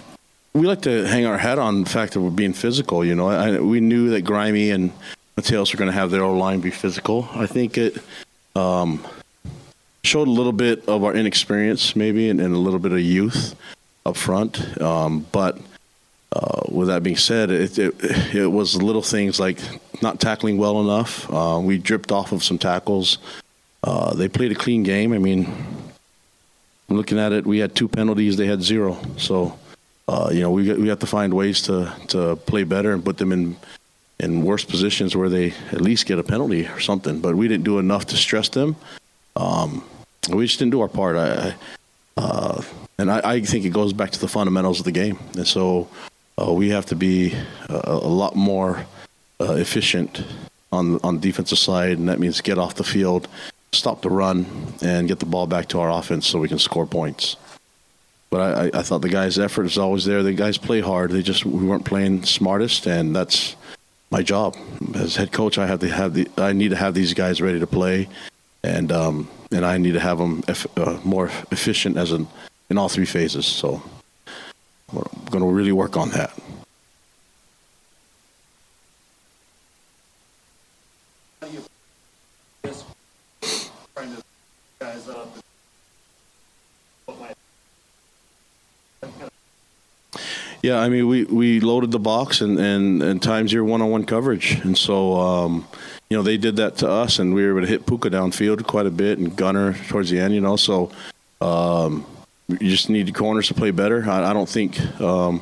[0.54, 3.06] we like to hang our hat on the fact that we're being physical.
[3.06, 4.92] You know, I, we knew that Grimy and
[5.38, 7.30] Mateos were going to have their own line be physical.
[7.34, 7.98] I think it
[8.56, 9.06] um,
[10.04, 13.56] showed a little bit of our inexperience, maybe, and, and a little bit of youth
[14.06, 14.82] up front.
[14.82, 15.60] Um, but
[16.32, 17.96] uh, with that being said, it, it,
[18.36, 19.60] it was little things like
[20.02, 21.32] not tackling well enough.
[21.32, 23.18] Uh, we dripped off of some tackles.
[23.84, 25.14] Uh, they played a clean game.
[25.14, 25.52] I mean,
[26.90, 28.38] looking at it, we had two penalties.
[28.38, 28.98] They had zero.
[29.18, 29.58] So
[30.12, 33.18] uh, you know, we we have to find ways to to play better and put
[33.18, 33.56] them in
[34.20, 37.22] in worse positions where they at least get a penalty or something.
[37.22, 38.76] But we didn't do enough to stress them.
[39.36, 39.84] Um,
[40.30, 41.16] we just didn't do our part.
[41.16, 41.56] I,
[42.18, 42.62] uh,
[42.98, 45.18] and I, I, think it goes back to the fundamentals of the game.
[45.36, 45.90] And so
[46.40, 47.34] uh, we have to be
[47.70, 48.86] a, a lot more
[49.40, 50.24] uh, efficient
[50.72, 53.28] on on the defensive side, and that means get off the field,
[53.74, 54.46] stop the run,
[54.82, 57.36] and get the ball back to our offense so we can score points.
[58.30, 60.24] But I, I thought the guys' effort is always there.
[60.24, 61.12] The guys play hard.
[61.12, 63.56] They just we weren't playing smartest, and that's
[64.10, 64.56] my job
[64.96, 65.58] as head coach.
[65.58, 68.08] I have to have the I need to have these guys ready to play,
[68.64, 70.44] and um, and I need to have them
[70.78, 72.28] uh, more efficient as in
[72.70, 73.46] in all three phases.
[73.46, 73.82] So
[74.94, 76.34] we're going to really work on that.
[90.64, 93.90] Yeah, I mean, we, we loaded the box and, and, and times your one on
[93.90, 94.60] one coverage.
[94.64, 95.68] And so, um,
[96.12, 98.68] you know, they did that to us, and we were able to hit Puka downfield
[98.68, 100.58] quite a bit and Gunner towards the end, you know.
[100.58, 100.92] So
[101.40, 102.06] um,
[102.50, 104.04] you just need the corners to play better.
[104.04, 105.42] I, I don't think um,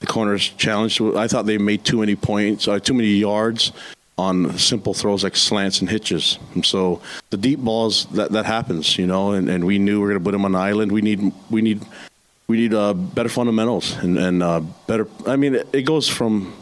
[0.00, 1.00] the corners challenged.
[1.00, 3.72] I thought they made too many points, uh, too many yards
[4.18, 6.38] on simple throws like slants and hitches.
[6.54, 10.04] And so the deep balls that that happens, you know, and, and we knew we
[10.04, 10.92] are going to put them on the island.
[10.92, 11.80] We need we need
[12.46, 15.08] we need uh, better fundamentals and, and uh, better.
[15.26, 16.52] I mean, it, it, goes from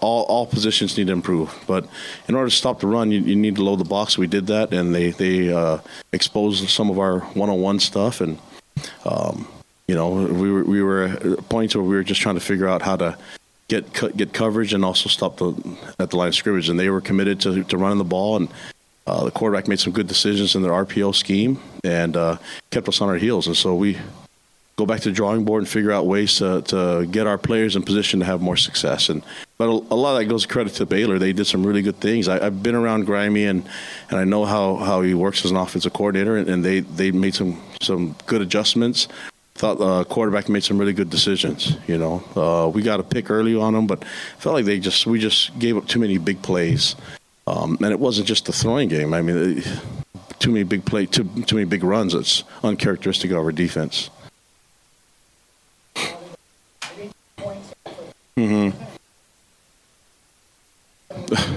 [0.00, 1.86] all all positions need to improve, but
[2.28, 4.16] in order to stop the run, you, you need to load the box.
[4.16, 5.78] We did that, and they they uh,
[6.12, 8.38] exposed some of our one on one stuff, and
[9.04, 9.46] um,
[9.86, 12.68] you know we were we were at points where we were just trying to figure
[12.68, 13.16] out how to
[13.68, 15.52] get get coverage and also stop the
[15.98, 18.48] at the line of scrimmage, and they were committed to to running the ball and.
[19.06, 22.38] Uh, the quarterback made some good decisions in their RPO scheme and uh,
[22.70, 23.98] kept us on our heels, and so we
[24.76, 27.76] go back to the drawing board and figure out ways to, to get our players
[27.76, 29.08] in position to have more success.
[29.08, 29.22] And
[29.56, 31.18] but a, a lot of that goes credit to Baylor.
[31.18, 32.28] They did some really good things.
[32.28, 33.68] I, have been around Grimy and
[34.10, 37.10] and I know how, how he works as an offensive coordinator, and, and they they
[37.10, 39.08] made some some good adjustments.
[39.56, 41.76] Thought the uh, quarterback made some really good decisions.
[41.86, 44.04] You know, uh, we got a pick early on them, but
[44.38, 46.96] felt like they just we just gave up too many big plays.
[47.46, 49.12] Um, and it wasn't just the throwing game.
[49.12, 49.62] I mean,
[50.40, 52.14] too many big play, too too many big runs.
[52.14, 54.10] It's uncharacteristic of our defense.
[58.36, 58.76] Mm-hmm.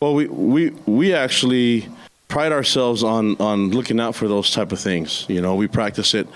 [0.00, 1.88] well, we, we, we actually
[2.28, 5.26] pride ourselves on, on looking out for those type of things.
[5.28, 6.26] You know, we practice it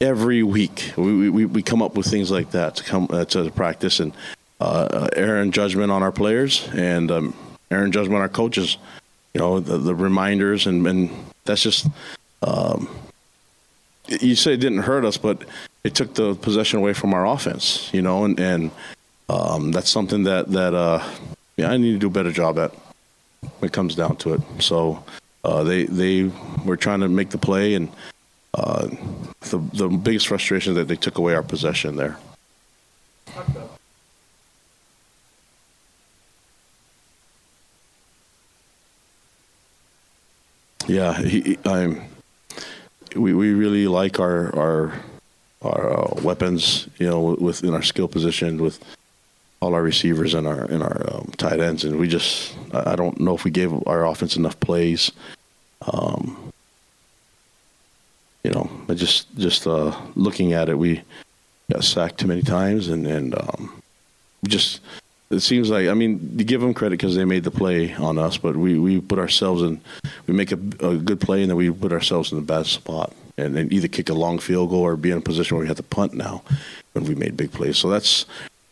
[0.00, 0.92] every week.
[0.96, 4.12] We, we, we come up with things like that to come uh, to practice and
[4.60, 7.34] uh, uh error judgment on our players and um,
[7.70, 8.76] error judgment on our coaches.
[9.34, 11.10] You know, the, the reminders and, and
[11.44, 11.86] that's just,
[12.42, 12.88] um,
[14.08, 15.42] you say it didn't hurt us, but
[15.86, 17.88] it took the possession away from our offense.
[17.92, 18.70] You know, and and
[19.28, 21.02] um, that's something that that uh,
[21.56, 22.72] yeah, I need to do a better job at
[23.58, 24.40] when it comes down to it.
[24.58, 25.02] So
[25.44, 26.30] uh, they they
[26.64, 27.88] were trying to make the play, and
[28.54, 28.88] uh,
[29.40, 32.18] the the biggest frustration that they took away our possession there.
[40.88, 42.02] Yeah, he, I'm.
[43.14, 44.92] We, we really like our our
[45.62, 48.82] our uh, weapons, you know, within our skill position with
[49.60, 53.18] all our receivers and our and our um, tight ends, and we just I don't
[53.20, 55.10] know if we gave our offense enough plays.
[55.92, 56.52] Um,
[58.44, 61.02] you know, just just uh, looking at it, we
[61.72, 63.82] got sacked too many times, and and um,
[64.46, 64.80] just
[65.30, 68.18] it seems like I mean to give them credit because they made the play on
[68.18, 69.80] us, but we, we put ourselves in
[70.26, 73.12] we make a, a good play and then we put ourselves in a bad spot
[73.38, 75.68] and then either kick a long field goal or be in a position where we
[75.68, 76.42] have to punt now
[76.92, 77.78] when we made big plays.
[77.78, 78.26] So that's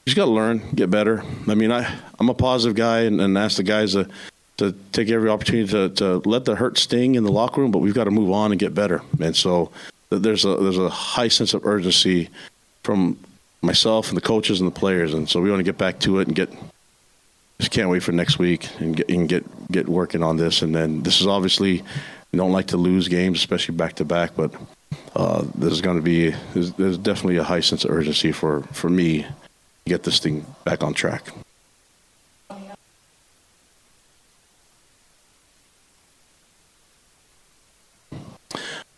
[0.04, 1.22] you just got to learn, get better.
[1.48, 4.08] I mean, I I'm a positive guy and, and ask the guys to
[4.56, 7.80] to take every opportunity to, to let the hurt sting in the locker room, but
[7.80, 9.02] we've got to move on and get better.
[9.20, 9.70] And so
[10.10, 12.28] there's a there's a high sense of urgency
[12.82, 13.18] from
[13.62, 16.20] myself and the coaches and the players, and so we want to get back to
[16.20, 16.50] it and get.
[17.60, 20.60] Just can't wait for next week and get and get get working on this.
[20.62, 21.84] And then this is obviously
[22.34, 24.52] we don't like to lose games, especially back to back, but
[25.14, 28.90] uh, there's going to be there's, there's definitely a high sense of urgency for for
[28.90, 29.28] me to
[29.86, 31.28] get this thing back on track.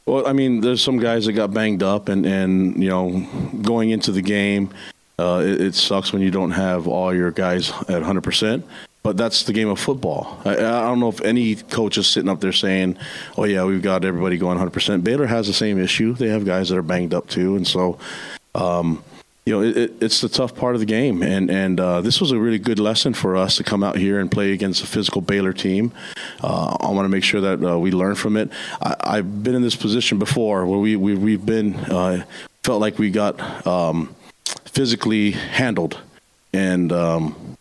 [0.06, 3.28] Well, I mean, there's some guys that got banged up, and and you know,
[3.60, 4.70] going into the game,
[5.18, 8.22] uh, it, it, sucks when you don't have all your guys at 100.
[8.24, 8.64] percent
[9.06, 10.36] But that's the game of football.
[10.44, 12.98] I, I, don't know if any coach is sitting up there saying,
[13.38, 16.14] "Oh yeah, we've got everybody going 100 percent." Baylor has the same issue.
[16.14, 18.00] They have guys that are banged up too, and so.
[18.56, 19.04] Um,
[19.44, 22.32] you know, it, it's the tough part of the game, and and uh, this was
[22.32, 25.20] a really good lesson for us to come out here and play against a physical
[25.20, 25.92] Baylor team.
[26.42, 28.50] Uh, I want to make sure that uh, we learn from it.
[28.82, 32.24] I, have been in this position before where we, we we've been uh,
[32.64, 34.16] felt like we got um,
[34.64, 36.00] physically handled,
[36.52, 37.55] and um,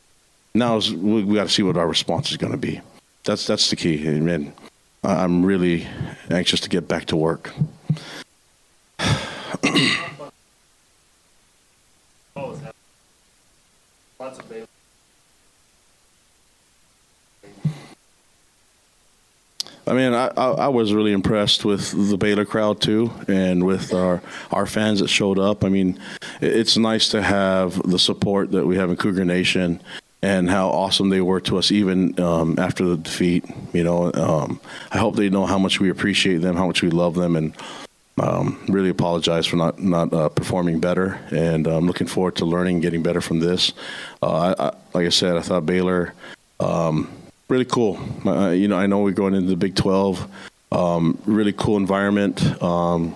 [0.55, 2.81] now we, we got to see what our response is going to be.
[3.23, 4.53] That's that's the key, and
[5.03, 5.87] I'm really
[6.29, 7.51] anxious to get back to work.
[19.87, 24.19] I mean, I, I, was really impressed with the Baylor crowd too, and with our
[24.51, 25.63] our fans that showed up.
[25.63, 25.99] I mean,
[26.41, 29.79] it's nice to have the support that we have in Cougar Nation,
[30.25, 33.45] and how awesome they were to us even um, after the defeat.
[33.73, 34.59] You know, um,
[34.91, 37.53] I hope they know how much we appreciate them, how much we love them, and
[38.17, 42.77] um, really apologize for not not uh, performing better, and I'm looking forward to learning,
[42.77, 43.73] and getting better from this.
[44.23, 46.13] Uh, I, I, like I said, I thought Baylor
[46.59, 47.07] um,
[47.47, 47.99] really cool.
[48.25, 50.27] Uh, you know, I know we're going into the Big 12.
[50.71, 53.15] Um, really cool environment, um,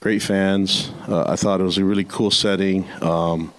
[0.00, 0.92] great fans.
[1.08, 2.86] Uh, I thought it was a really cool setting.
[3.02, 3.52] Um,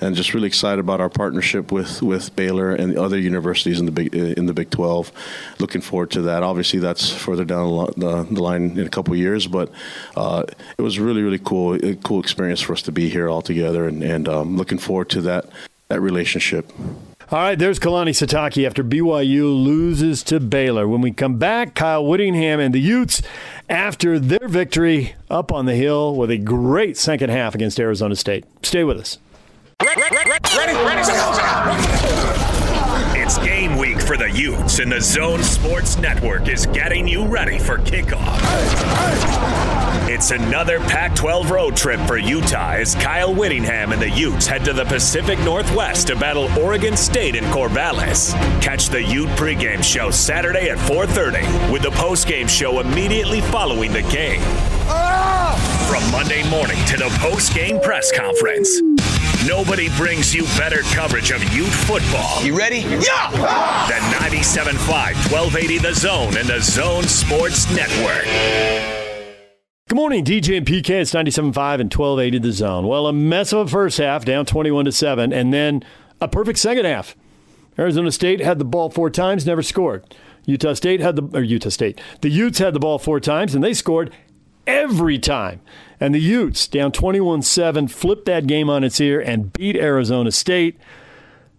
[0.00, 3.86] and just really excited about our partnership with, with Baylor and the other universities in
[3.86, 5.12] the Big in the Big 12.
[5.58, 6.42] Looking forward to that.
[6.42, 9.70] Obviously, that's further down the, the line in a couple years, but
[10.16, 10.44] uh,
[10.78, 13.86] it was really really cool a cool experience for us to be here all together,
[13.86, 15.46] and, and um, looking forward to that
[15.88, 16.70] that relationship.
[17.30, 20.86] All right, there's Kalani Sitake after BYU loses to Baylor.
[20.86, 23.22] When we come back, Kyle Whittingham and the Utes
[23.68, 28.44] after their victory up on the hill with a great second half against Arizona State.
[28.62, 29.18] Stay with us.
[33.16, 37.58] It's game week for the Utes, and the Zone Sports Network is getting you ready
[37.58, 38.40] for kickoff.
[40.08, 44.64] It's another Pac 12 road trip for Utah as Kyle Whittingham and the Utes head
[44.64, 48.32] to the Pacific Northwest to battle Oregon State in Corvallis.
[48.62, 54.02] Catch the Ute pregame show Saturday at 4:30 with the postgame show immediately following the
[54.02, 54.40] game.
[55.88, 58.80] From Monday morning to the postgame press conference.
[59.46, 62.42] Nobody brings you better coverage of Ute football.
[62.42, 62.78] You ready?
[62.78, 63.30] Yeah!
[63.30, 68.24] The 97.5, 1280 The Zone and the Zone Sports Network.
[69.86, 70.88] Good morning, DJ and PK.
[70.88, 72.86] It's 97.5 and 1280 The Zone.
[72.86, 75.84] Well, a mess of a first half, down 21 to 7, and then
[76.22, 77.14] a perfect second half.
[77.78, 80.04] Arizona State had the ball four times, never scored.
[80.46, 82.00] Utah State had the or Utah State.
[82.20, 84.10] The Utes had the ball four times and they scored
[84.66, 85.60] every time.
[86.00, 90.78] And the Utes, down 21-7, flipped that game on its ear and beat Arizona State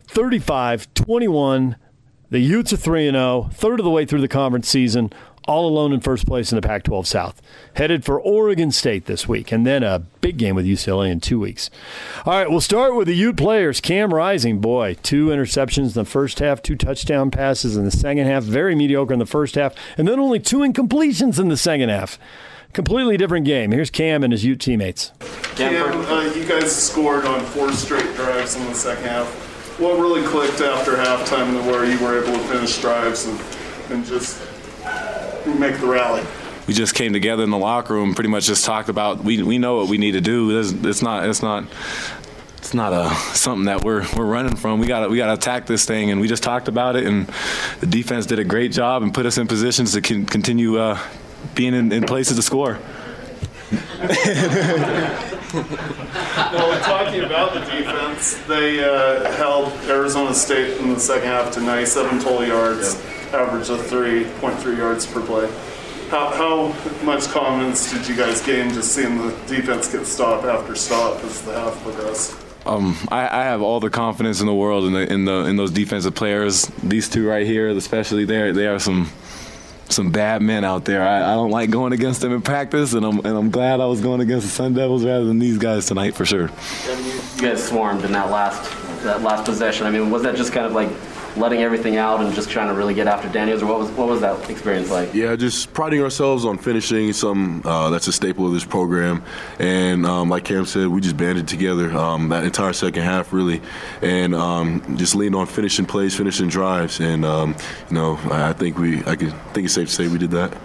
[0.07, 1.75] 35-21.
[2.29, 5.11] The Utes are 3 0, third of the way through the conference season,
[5.47, 7.41] all alone in first place in the Pac 12 South.
[7.75, 11.39] Headed for Oregon State this week, and then a big game with UCLA in two
[11.39, 11.69] weeks.
[12.25, 13.79] All right, we'll start with the Ute players.
[13.79, 18.25] Cam Rising, boy, two interceptions in the first half, two touchdown passes in the second
[18.25, 21.89] half, very mediocre in the first half, and then only two incompletions in the second
[21.89, 22.17] half.
[22.75, 23.71] Completely different game.
[23.71, 25.13] Here's Cam and his Ute teammates.
[25.55, 29.79] Cam, uh, you guys scored on four straight drives in the second half.
[29.79, 33.39] What really clicked after halftime and where you were able to finish drives and,
[33.91, 34.41] and just
[35.45, 36.21] make the rally?
[36.67, 39.57] we just came together in the locker room, pretty much just talked about we, we
[39.57, 40.59] know what we need to do.
[40.59, 41.63] It's, it's not it's not
[42.57, 44.81] it's not a something that we're we're running from.
[44.81, 47.05] We got we got to attack this thing, and we just talked about it.
[47.05, 47.27] And
[47.79, 50.99] the defense did a great job and put us in positions to con- continue uh,
[51.53, 52.79] being in, in places to score.
[55.53, 61.61] well, talking about the defense, they uh, held Arizona State in the second half to
[61.61, 62.95] 97 total yards,
[63.33, 65.49] average of 3.3 yards per play.
[66.09, 70.75] How, how much confidence did you guys gain just seeing the defense get stop after
[70.75, 72.37] stop as the half progressed?
[72.65, 75.55] Um, I, I, have all the confidence in the world in the in the in
[75.55, 76.65] those defensive players.
[76.81, 79.11] These two right here, especially, they they are some
[79.89, 81.01] some bad men out there.
[81.03, 83.85] I, I, don't like going against them in practice, and I'm and I'm glad I
[83.85, 86.49] was going against the Sun Devils rather than these guys tonight for sure.
[86.87, 88.71] You guys swarmed in that last
[89.03, 89.85] that last possession.
[89.85, 90.89] I mean, was that just kind of like
[91.37, 94.07] letting everything out and just trying to really get after Daniels, or what was what
[94.07, 95.13] was that experience like?
[95.13, 99.23] Yeah, just priding ourselves on finishing some uh, that's a staple of this program,
[99.59, 103.61] and um, like Cam said, we just banded together um, that entire second half really,
[104.01, 107.55] and um, just leaned on finishing plays, finishing drives, and um,
[107.89, 110.55] you know I think we I can think it's safe to say we did that.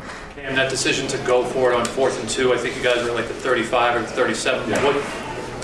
[0.42, 3.04] And that decision to go for it on fourth and two, I think you guys
[3.04, 4.68] were like the 35 or the 37.
[4.68, 4.84] Yeah.
[4.84, 4.96] What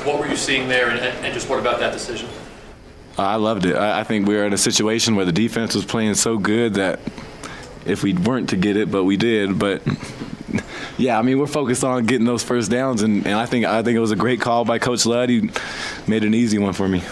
[0.07, 2.29] what were you seeing there, and, and just what about that decision?
[3.19, 3.77] I loved it.
[3.77, 7.01] I think we were in a situation where the defense was playing so good that
[7.87, 9.59] if we weren't to get it, but we did.
[9.59, 9.83] But
[10.99, 13.83] yeah, I mean, we're focused on getting those first downs, and, and I think I
[13.83, 15.31] think it was a great call by Coach Ludd.
[15.31, 15.51] He
[16.07, 17.03] made an easy one for me.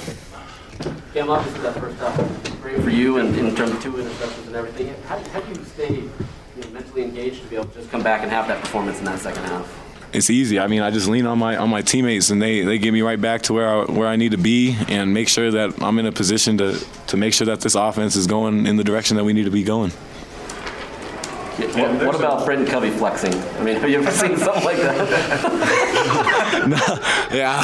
[1.14, 4.56] Yeah, obviously that first half great for you, and in terms of two interceptions and
[4.56, 4.94] everything.
[5.06, 6.10] How, how do you stay you
[6.58, 9.04] know, mentally engaged to be able to just come back and have that performance in
[9.04, 9.83] that second half?
[10.14, 10.60] It's easy.
[10.60, 13.02] I mean, I just lean on my on my teammates, and they, they get me
[13.02, 15.98] right back to where I, where I need to be, and make sure that I'm
[15.98, 19.16] in a position to to make sure that this offense is going in the direction
[19.16, 19.90] that we need to be going.
[21.56, 23.32] What, what, about Britain Covey flexing?
[23.32, 25.08] I mean, have you ever seen something like that?
[26.68, 27.62] no, yeah,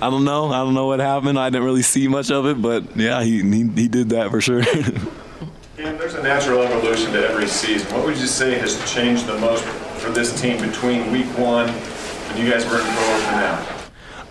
[0.00, 0.48] I don't know.
[0.48, 1.38] I don't know what happened.
[1.38, 4.40] I didn't really see much of it, but yeah, he he, he did that for
[4.40, 4.60] sure.
[5.78, 7.94] and there's a natural evolution to every season.
[7.94, 9.64] What would you say has changed the most
[9.98, 13.78] for this team between week one and you guys were in forward to now?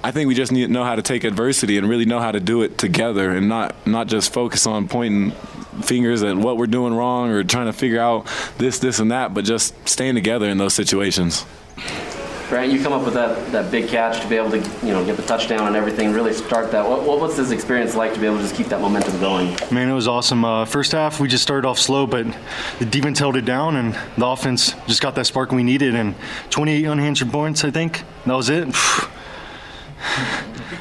[0.03, 2.31] I think we just need to know how to take adversity and really know how
[2.31, 5.31] to do it together and not not just focus on pointing
[5.81, 8.27] fingers at what we're doing wrong or trying to figure out
[8.57, 11.45] this, this, and that, but just staying together in those situations.
[12.49, 15.03] Grant, you come up with that, that big catch to be able to you know
[15.05, 16.87] get the touchdown and everything, really start that.
[16.87, 19.57] What, what was this experience like to be able to just keep that momentum going?
[19.69, 20.45] Man, it was awesome.
[20.45, 22.25] Uh, first half, we just started off slow, but
[22.79, 25.93] the defense held it down, and the offense just got that spark we needed.
[25.93, 26.15] And
[26.49, 28.03] 28 unanswered points, I think.
[28.25, 28.67] That was it.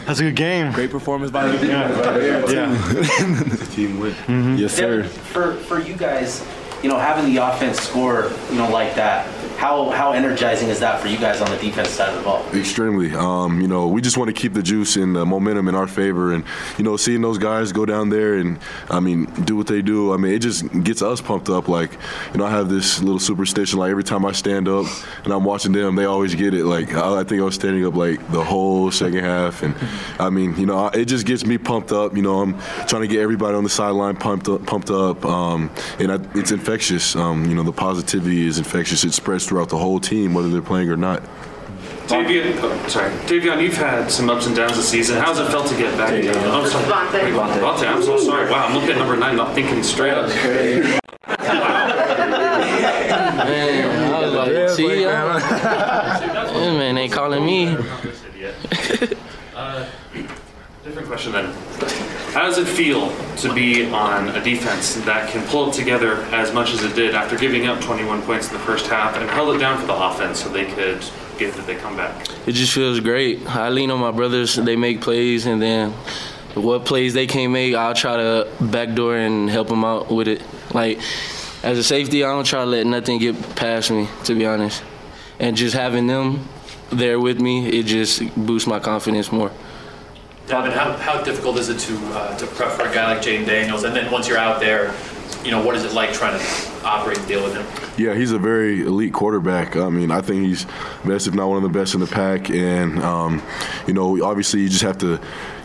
[0.06, 0.72] That's a good game.
[0.72, 2.52] Great performance by the defense.
[2.52, 2.68] Yeah.
[2.68, 3.66] yeah.
[3.74, 4.12] Team win.
[4.12, 4.54] Mm-hmm.
[4.56, 5.02] Yes, sir.
[5.02, 6.46] For for you guys,
[6.82, 11.00] you know, having the offense score, you know, like that, how how energizing is that
[11.00, 12.46] for you guys on the defense side of the ball?
[12.54, 13.12] Extremely.
[13.14, 15.86] Um, you know, we just want to keep the juice and the momentum in our
[15.86, 16.44] favor, and
[16.78, 18.58] you know, seeing those guys go down there and
[18.90, 20.12] I mean, do what they do.
[20.12, 21.68] I mean, it just gets us pumped up.
[21.68, 21.92] Like,
[22.32, 23.78] you know, I have this little superstition.
[23.78, 24.86] Like every time I stand up
[25.24, 26.66] and I'm watching them, they always get it.
[26.66, 29.74] Like I, I think I was standing up like the whole second half, and
[30.20, 32.14] I mean, you know, it just gets me pumped up.
[32.14, 35.70] You know, I'm trying to get everybody on the sideline pumped up, pumped up, um,
[35.98, 37.16] and I, it's infectious.
[37.16, 39.04] Um, you know, the positivity is infectious.
[39.04, 41.22] It spreads throughout the whole team, whether they're playing or not.
[42.06, 45.18] Davion, oh, sorry, Davion, you've had some ups and downs this season.
[45.18, 46.36] How's it felt to get back again?
[46.36, 46.84] Oh, I'm sorry.
[46.84, 47.32] Vontae.
[47.60, 48.48] Vontae, I'm so sorry.
[48.48, 50.28] Wow, I'm looking at number nine, not thinking straight up.
[53.46, 55.40] Man, I was like, see, y'all?
[56.78, 57.66] Man ain't calling me.
[59.54, 59.88] uh,
[60.86, 61.52] different question then.
[62.32, 66.52] How does it feel to be on a defense that can pull it together as
[66.52, 69.54] much as it did after giving up 21 points in the first half and held
[69.56, 71.04] it down for the offense so they could
[71.38, 72.28] get that they come back?
[72.46, 73.44] It just feels great.
[73.46, 75.90] I lean on my brothers; they make plays, and then
[76.54, 80.42] what plays they can't make, I'll try to backdoor and help them out with it.
[80.72, 81.00] Like
[81.64, 84.84] as a safety, I don't try to let nothing get past me, to be honest.
[85.40, 86.48] And just having them
[86.90, 89.50] there with me, it just boosts my confidence more.
[90.46, 93.46] Devin, how, how difficult is it to uh, to prep for a guy like Jayden
[93.46, 93.82] Daniels?
[93.82, 94.94] And then once you're out there,
[95.44, 97.66] you know, what is it like trying to operate and deal with him?
[97.98, 99.76] Yeah, he's a very elite quarterback.
[99.76, 100.66] I mean, I think he's
[101.04, 102.48] best, if not one of the best in the pack.
[102.50, 103.42] And, um,
[103.88, 105.20] you know, obviously you just have to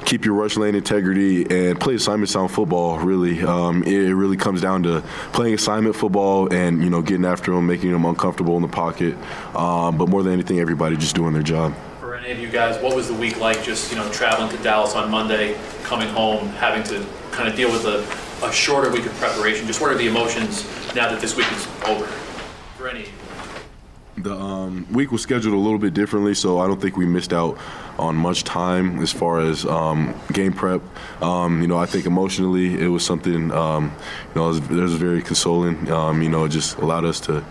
[0.06, 3.44] keep your rush lane integrity and play assignment sound football, really.
[3.44, 5.02] Um, it really comes down to
[5.32, 9.16] playing assignment football and, you know, getting after them, making them uncomfortable in the pocket.
[9.56, 11.76] Um, but more than anything, everybody just doing their job.
[12.22, 14.94] Any of you guys, what was the week like just, you know, traveling to Dallas
[14.94, 19.14] on Monday, coming home, having to kind of deal with a, a shorter week of
[19.14, 19.66] preparation?
[19.66, 20.64] Just what are the emotions
[20.94, 22.06] now that this week is over?
[22.78, 23.08] For any
[24.18, 27.34] The um, week was scheduled a little bit differently, so I don't think we missed
[27.34, 27.58] out
[27.98, 30.84] on much time as far as um, game prep.
[31.24, 33.86] Um, you know, I think emotionally it was something, um,
[34.36, 35.92] you know, it was, it was very consoling.
[35.92, 37.44] Um, you know, it just allowed us to,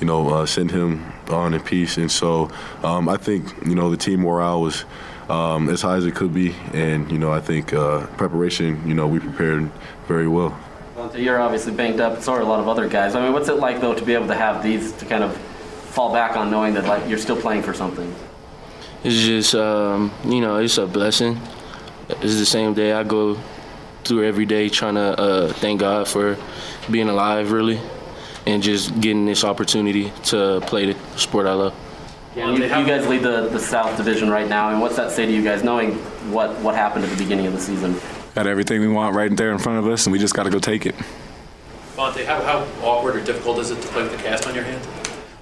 [0.00, 1.96] you know, uh, send him on in peace.
[1.96, 2.50] And so
[2.82, 4.84] um, I think, you know, the team morale was
[5.28, 6.54] um, as high as it could be.
[6.72, 9.70] And, you know, I think uh, preparation, you know, we prepared
[10.06, 10.58] very well.
[10.96, 12.22] Well, you're obviously banged up.
[12.22, 13.14] So are a lot of other guys.
[13.14, 15.36] I mean, what's it like though to be able to have these to kind of
[15.36, 18.14] fall back on, knowing that like you're still playing for something?
[19.04, 21.40] It's just, um, you know, it's a blessing.
[22.08, 23.38] It's the same day I go
[24.04, 26.36] through every day trying to uh, thank God for
[26.90, 27.80] being alive, really,
[28.46, 31.74] and just getting this opportunity to play the sport I love.
[32.34, 35.24] Yeah, you, you guys lead the, the South Division right now, and what's that say
[35.24, 35.94] to you guys, knowing
[36.30, 37.96] what, what happened at the beginning of the season?
[38.34, 40.50] Got everything we want right there in front of us, and we just got to
[40.50, 40.94] go take it.
[41.96, 44.64] Monte, how, how awkward or difficult is it to play with the cast on your
[44.64, 44.86] hand?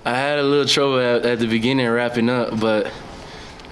[0.04, 2.92] I had a little trouble at, at the beginning wrapping up, but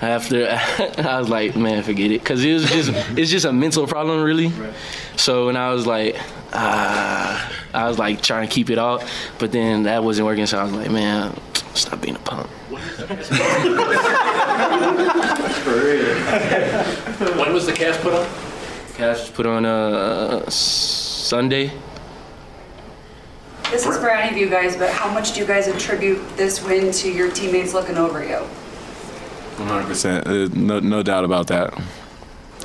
[0.02, 0.48] after
[0.98, 4.22] I was like, man, forget it, because it was just it's just a mental problem,
[4.22, 4.48] really.
[4.48, 4.74] Right.
[5.16, 6.16] So when I was like,
[6.52, 9.04] ah, I was like trying to keep it out,
[9.38, 10.46] but then that wasn't working.
[10.46, 11.38] So I was like, man,
[11.74, 12.48] stop being a punk.
[17.36, 18.26] when was the cast put on?
[18.94, 21.72] Cast was put on uh, Sunday.
[23.70, 26.62] This is for any of you guys, but how much do you guys attribute this
[26.62, 28.46] win to your teammates looking over you?
[29.66, 30.26] 100%.
[30.26, 31.80] Uh, no, no doubt about that.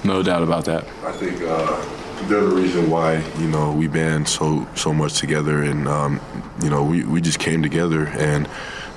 [0.04, 0.86] No doubt about that.
[1.04, 5.64] I think uh, they're the reason why you know we band so so much together,
[5.64, 6.20] and um,
[6.62, 8.48] you know we, we just came together, and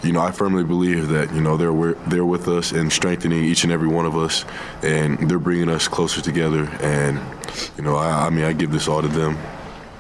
[0.03, 3.65] you know I firmly believe that you know they're they're with us and strengthening each
[3.65, 4.45] and every one of us,
[4.83, 7.21] and they're bringing us closer together, and
[7.77, 9.37] you know I, I mean I give this all to them.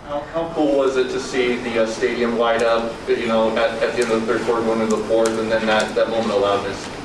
[0.06, 3.80] How, how cool was it to see the uh, stadium light up, you know, at,
[3.80, 6.10] at the end of the third quarter, going into the fourth, and then that, that
[6.10, 6.99] moment of loudness?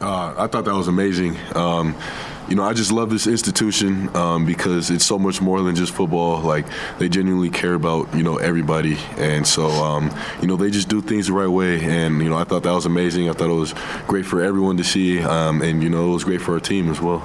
[0.00, 1.36] Uh, I thought that was amazing.
[1.54, 1.94] Um,
[2.48, 5.92] you know, I just love this institution um, because it's so much more than just
[5.92, 6.40] football.
[6.40, 6.66] Like
[6.98, 11.00] they genuinely care about you know everybody, and so um, you know they just do
[11.00, 11.80] things the right way.
[11.84, 13.28] And you know, I thought that was amazing.
[13.28, 13.74] I thought it was
[14.08, 16.90] great for everyone to see, um, and you know, it was great for our team
[16.90, 17.20] as well.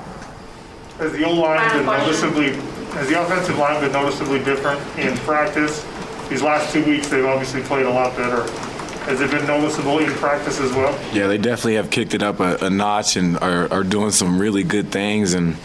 [0.99, 2.53] Has the O line been noticeably?
[2.93, 5.85] Has the offensive line been noticeably different in practice?
[6.29, 8.43] These last two weeks, they've obviously played a lot better.
[9.05, 10.99] Has it been noticeable in practice as well?
[11.13, 14.39] Yeah, they definitely have kicked it up a, a notch and are, are doing some
[14.39, 15.55] really good things and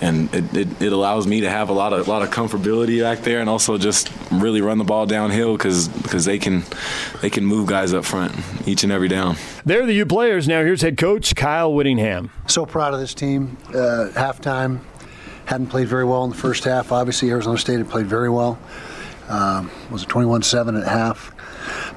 [0.00, 3.00] and it, it, it, allows me to have a lot of a lot of comfortability
[3.00, 6.62] back there and also just really run the ball downhill because because they can
[7.22, 8.32] they can move guys up front
[8.68, 9.36] each and every down.
[9.64, 10.46] There are the U players.
[10.46, 12.30] Now here's head coach Kyle Whittingham.
[12.46, 13.56] So proud of this team.
[13.70, 14.80] Uh, halftime
[15.46, 16.92] hadn't played very well in the first half.
[16.92, 18.58] Obviously Arizona State had played very well.
[19.28, 21.35] Um, was it 21-7 at half?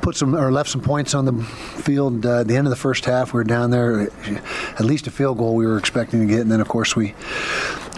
[0.01, 2.77] Put some or left some points on the field uh, at the end of the
[2.77, 3.33] first half.
[3.33, 4.09] We were down there,
[4.77, 7.15] at least a field goal we were expecting to get, and then of course we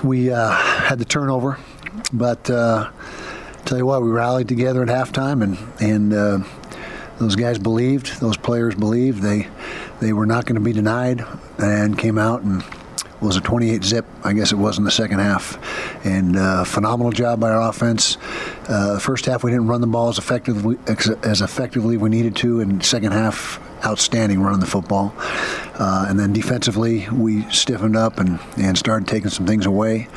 [0.03, 1.57] we uh, had the turnover.
[2.13, 2.91] But uh,
[3.65, 6.39] tell you what, we rallied together at halftime, and and uh,
[7.19, 9.47] those guys believed, those players believed they
[9.99, 11.23] they were not going to be denied,
[11.57, 12.63] and came out and
[13.21, 15.57] was a 28 zip, I guess it was in the second half.
[16.05, 18.17] And uh, phenomenal job by our offense.
[18.67, 20.77] Uh, first half, we didn't run the ball as effectively
[21.23, 22.59] as effectively we needed to.
[22.59, 25.13] And second half, outstanding running the football.
[25.17, 30.07] Uh, and then defensively, we stiffened up and, and started taking some things away.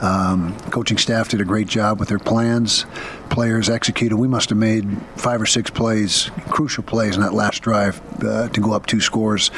[0.00, 2.86] Um, coaching staff did a great job with their plans.
[3.28, 4.16] Players executed.
[4.16, 8.48] We must have made five or six plays, crucial plays in that last drive uh,
[8.48, 9.50] to go up two scores.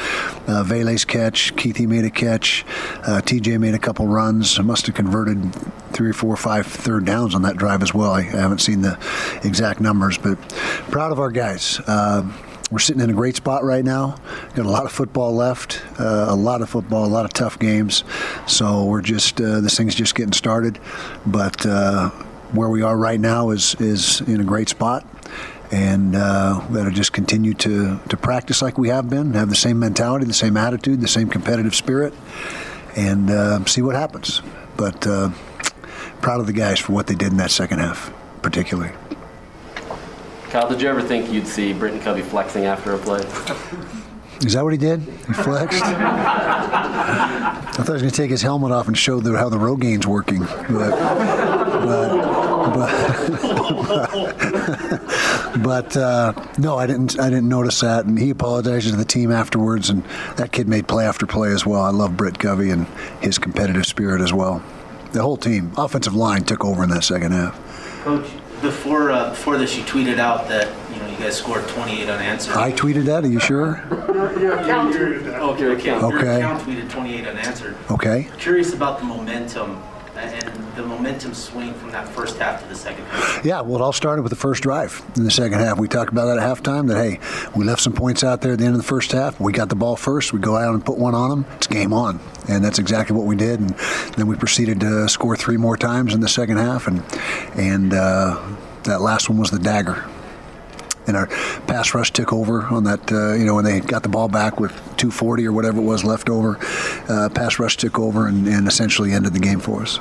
[0.47, 2.65] Uh, Vele's catch, Kuithe made a catch,
[3.03, 4.59] uh, TJ made a couple runs.
[4.59, 5.53] Must have converted
[5.91, 8.11] three or four or five third downs on that drive as well.
[8.11, 8.97] I, I haven't seen the
[9.43, 10.39] exact numbers, but
[10.91, 11.79] proud of our guys.
[11.87, 12.31] Uh,
[12.73, 14.15] we're sitting in a great spot right now.
[14.55, 17.59] Got a lot of football left, uh, a lot of football, a lot of tough
[17.59, 18.03] games.
[18.47, 20.79] So we're just uh, this thing's just getting started,
[21.23, 22.09] but uh,
[22.51, 25.05] where we are right now is is in a great spot.
[25.71, 29.49] And uh, we got to just continue to, to practice like we have been, have
[29.49, 32.13] the same mentality, the same attitude, the same competitive spirit,
[32.95, 34.43] and uh, see what happens.
[34.77, 35.31] But uh,
[36.21, 38.13] proud of the guys for what they did in that second half,
[38.43, 38.91] particularly.
[40.53, 43.21] Kyle, did you ever think you'd see Britain Covey flexing after a play?
[44.45, 44.99] Is that what he did?
[44.99, 45.81] He flexed?
[45.83, 49.57] I thought he was going to take his helmet off and show the, how the
[49.57, 50.41] Rogaine's working.
[50.41, 52.11] But, but,
[55.55, 57.19] but, but uh, no, I didn't.
[57.19, 58.05] I didn't notice that.
[58.05, 59.89] And he apologized to the team afterwards.
[59.89, 60.03] And
[60.35, 61.81] that kid made play after play as well.
[61.81, 62.85] I love Britt Covey and
[63.21, 64.61] his competitive spirit as well.
[65.13, 67.59] The whole team, offensive line, took over in that second half.
[68.03, 68.29] Coach,
[68.63, 72.55] before uh, before this, you tweeted out that you know you guys scored 28 unanswered.
[72.55, 73.23] I tweeted that.
[73.23, 73.83] Are you sure?
[74.39, 75.41] Your account tweeted that.
[75.41, 75.85] Okay, okay.
[75.99, 76.37] Your Okay.
[76.37, 77.75] account tweeted 28 unanswered.
[77.91, 78.27] Okay.
[78.39, 79.92] Curious about the momentum and
[80.75, 83.45] the momentum swing from that first half to the second half.
[83.45, 85.77] Yeah, well, it all started with the first drive in the second half.
[85.77, 86.87] We talked about that at halftime.
[86.87, 87.19] That hey,
[87.55, 89.39] we left some points out there at the end of the first half.
[89.39, 90.33] We got the ball first.
[90.33, 91.45] We go out and put one on them.
[91.55, 92.19] It's game on,
[92.49, 93.59] and that's exactly what we did.
[93.59, 93.69] And
[94.15, 97.03] then we proceeded to score three more times in the second half, and
[97.55, 98.41] and uh,
[98.83, 100.05] that last one was the dagger.
[101.05, 101.27] And our
[101.67, 103.11] pass rush took over on that.
[103.11, 106.05] Uh, you know, when they got the ball back with 240 or whatever it was
[106.05, 106.57] left over,
[107.09, 109.99] uh, pass rush took over and, and essentially ended the game for us.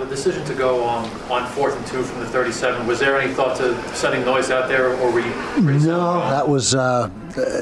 [0.00, 3.32] The decision to go um, on fourth and two from the 37, was there any
[3.34, 5.30] thought to sending Noyes out there, or were you
[5.60, 7.10] No, that was uh,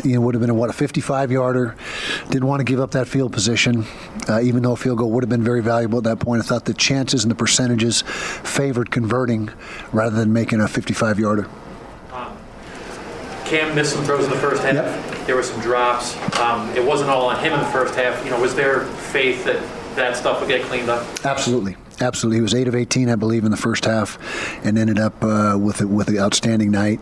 [0.05, 1.74] you know would have been a, what a 55 yarder.
[2.30, 3.84] Didn't want to give up that field position,
[4.28, 6.43] uh, even though a field goal would have been very valuable at that point.
[6.43, 9.51] I thought the chances and the percentages favored converting
[9.93, 11.49] rather than making a 55 yarder.
[13.45, 15.26] Cam missed some throws in the first half.
[15.26, 16.16] There were some drops.
[16.39, 18.22] Um, it wasn't all on him in the first half.
[18.24, 19.61] You know, was there faith that
[19.97, 21.05] that stuff would get cleaned up?
[21.24, 21.76] Absolutely.
[22.01, 24.18] Absolutely, he was eight of 18, I believe, in the first half,
[24.64, 27.01] and ended up uh, with a, with an outstanding night,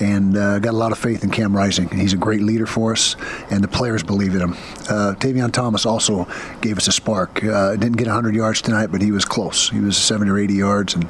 [0.00, 1.88] and uh, got a lot of faith in Cam Rising.
[1.88, 3.16] He's a great leader for us,
[3.50, 4.52] and the players believe in him.
[4.88, 6.28] Uh, Tavion Thomas also
[6.60, 7.42] gave us a spark.
[7.42, 9.70] Uh, didn't get 100 yards tonight, but he was close.
[9.70, 11.08] He was 70 or 80 yards, and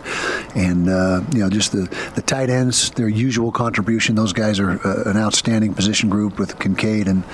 [0.54, 4.14] and uh, you know just the the tight ends, their usual contribution.
[4.14, 7.24] Those guys are uh, an outstanding position group with Kincaid and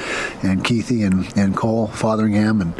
[0.42, 2.74] and Kuithe and and Cole Fotheringham and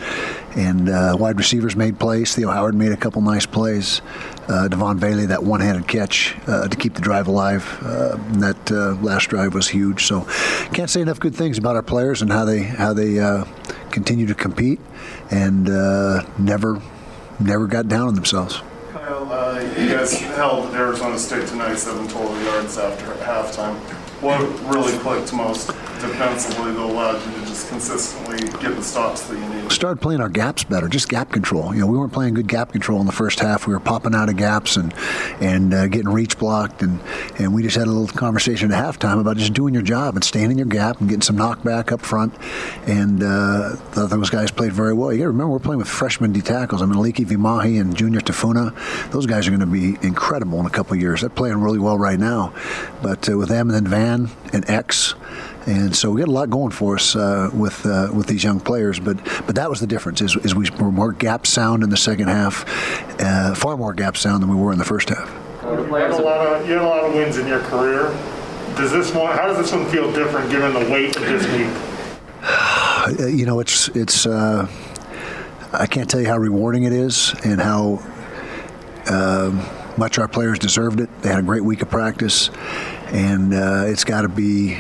[0.56, 2.34] and wide receivers made plays.
[2.34, 4.00] Theo Howard made a couple nice plays.
[4.48, 7.78] Uh, Devaughn Vele, that one-handed catch uh, to keep the drive alive.
[7.82, 10.06] Uh, that uh, last drive was huge.
[10.06, 10.26] So,
[10.72, 13.44] can't say enough good things about our players and how they how they uh,
[13.90, 14.80] continue to compete
[15.30, 15.64] and
[16.38, 16.80] never
[17.38, 18.60] never got down on themselves.
[18.92, 23.74] Kyle, you guys held Arizona State tonight seven total yards after halftime.
[24.20, 24.40] What
[24.74, 29.72] really clicked most defensively that allowed you to just consistently the stops that you needed?
[29.72, 31.74] started playing our gaps better, just gap control.
[31.74, 33.66] You know, we weren't playing good gap control in the first half.
[33.66, 34.92] We were popping out of gaps and
[35.40, 37.00] and uh, getting reach blocked, and
[37.38, 40.24] and we just had a little conversation at halftime about just doing your job and
[40.24, 42.34] staying in your gap and getting some knockback up front.
[42.86, 45.12] And uh, those guys played very well.
[45.12, 46.82] You got to remember, we're playing with freshman D tackles.
[46.82, 48.74] I mean, Aliki Vimahi and Junior Tafuna.
[49.10, 51.20] Those guys are going to be incredible in a couple years.
[51.20, 52.52] They're playing really well right now.
[53.02, 55.14] But uh, with them and then Van and X.
[55.70, 58.58] And so we got a lot going for us uh, with uh, with these young
[58.58, 59.16] players, but
[59.46, 60.20] but that was the difference.
[60.20, 62.64] Is, is we were more gap sound in the second half,
[63.20, 65.28] uh, far more gap sound than we were in the first half.
[65.62, 68.02] You had a lot of you had a lot of wins in your career.
[68.76, 69.32] Does this one?
[69.36, 71.68] How does this one feel different given the weight of this week?
[73.00, 74.26] Uh, you know, it's it's.
[74.26, 74.68] Uh,
[75.72, 78.02] I can't tell you how rewarding it is and how
[79.06, 79.64] um
[79.96, 81.22] much our players deserved it.
[81.22, 82.50] They had a great week of practice,
[83.08, 84.78] and uh, it's got to be,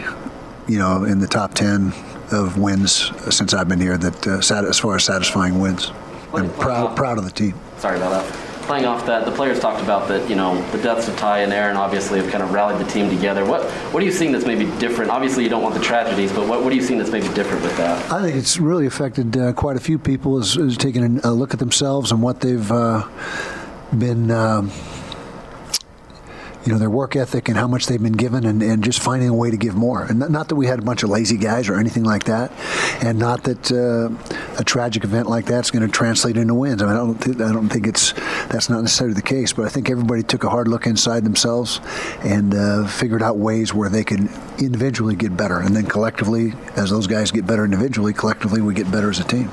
[0.68, 1.92] you know, in the top ten
[2.32, 3.96] of wins since I've been here.
[3.98, 5.90] That uh, sat- as far as satisfying wins,
[6.32, 7.54] I'm proud proud of the team.
[7.78, 8.46] Sorry about that.
[8.66, 11.52] Playing off that, the players talked about that, you know, the deaths of Ty and
[11.52, 13.44] Aaron obviously have kind of rallied the team together.
[13.44, 15.10] What what are you seeing that's maybe different?
[15.10, 17.64] Obviously, you don't want the tragedies, but what, what are you seeing that's maybe different
[17.64, 18.12] with that?
[18.12, 21.52] I think it's really affected uh, quite a few people is, is taking a look
[21.52, 23.08] at themselves and what they've uh,
[23.98, 24.70] been, um,
[26.64, 29.28] you know, their work ethic and how much they've been given, and, and just finding
[29.28, 30.04] a way to give more.
[30.04, 32.50] And not- that we had a bunch of lazy guys or anything like that,
[33.02, 34.10] and not that uh,
[34.58, 36.82] a tragic event like that's going to translate into wins.
[36.82, 38.12] I mean, I don't, think, I don't think it's
[38.48, 41.80] that's not necessarily the case, but I think everybody took a hard look inside themselves
[42.22, 46.90] and uh, figured out ways where they could individually get better, and then collectively, as
[46.90, 49.50] those guys get better individually, collectively we get better as a team.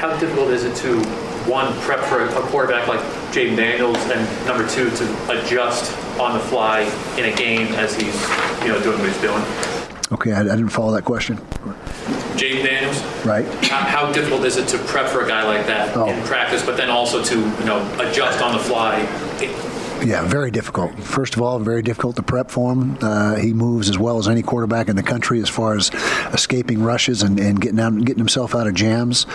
[0.00, 3.00] How difficult is it to one, prep for a quarterback like
[3.32, 6.80] Jayden Daniels, and number two, to adjust on the fly
[7.18, 8.14] in a game as he's
[8.62, 9.42] you know doing what he's doing?
[10.12, 11.36] Okay, I, I didn't follow that question.
[12.36, 13.44] Jayden Daniels, Right.
[13.64, 16.06] how, how difficult is it to prep for a guy like that Oh.
[16.08, 19.00] in practice, but then also to you know adjust on the fly?
[20.02, 20.98] Yeah, very difficult.
[20.98, 22.96] First of all, very difficult to prep for him.
[23.02, 25.90] Uh, he moves as well as any quarterback in the country as far as
[26.32, 29.26] escaping rushes and, and getting out, getting himself out of jams.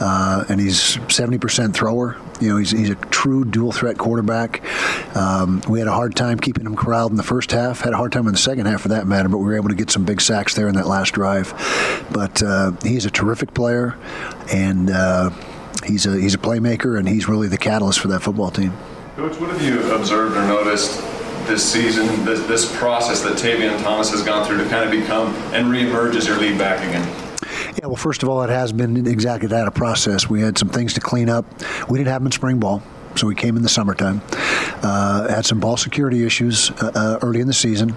[0.00, 2.16] Uh, and he's 70% thrower.
[2.40, 4.62] You know, he's, he's a true dual threat quarterback.
[5.14, 7.80] Um, we had a hard time keeping him corralled in the first half.
[7.80, 9.28] Had a hard time in the second half, for that matter.
[9.28, 11.52] But we were able to get some big sacks there in that last drive.
[12.10, 13.96] But uh, he's a terrific player,
[14.50, 15.30] and uh,
[15.84, 18.72] he's a he's a playmaker, and he's really the catalyst for that football team.
[19.16, 21.00] Coach, what have you observed or noticed
[21.46, 25.32] this season, this, this process that Tavion Thomas has gone through to kind of become
[25.54, 27.06] and reemerge as your lead back again?
[27.76, 30.28] Yeah, well, first of all, it has been exactly that a process.
[30.28, 31.44] We had some things to clean up.
[31.88, 32.82] We didn't have them in spring ball,
[33.14, 34.20] so we came in the summertime.
[34.82, 37.94] Uh, had some ball security issues uh, uh, early in the season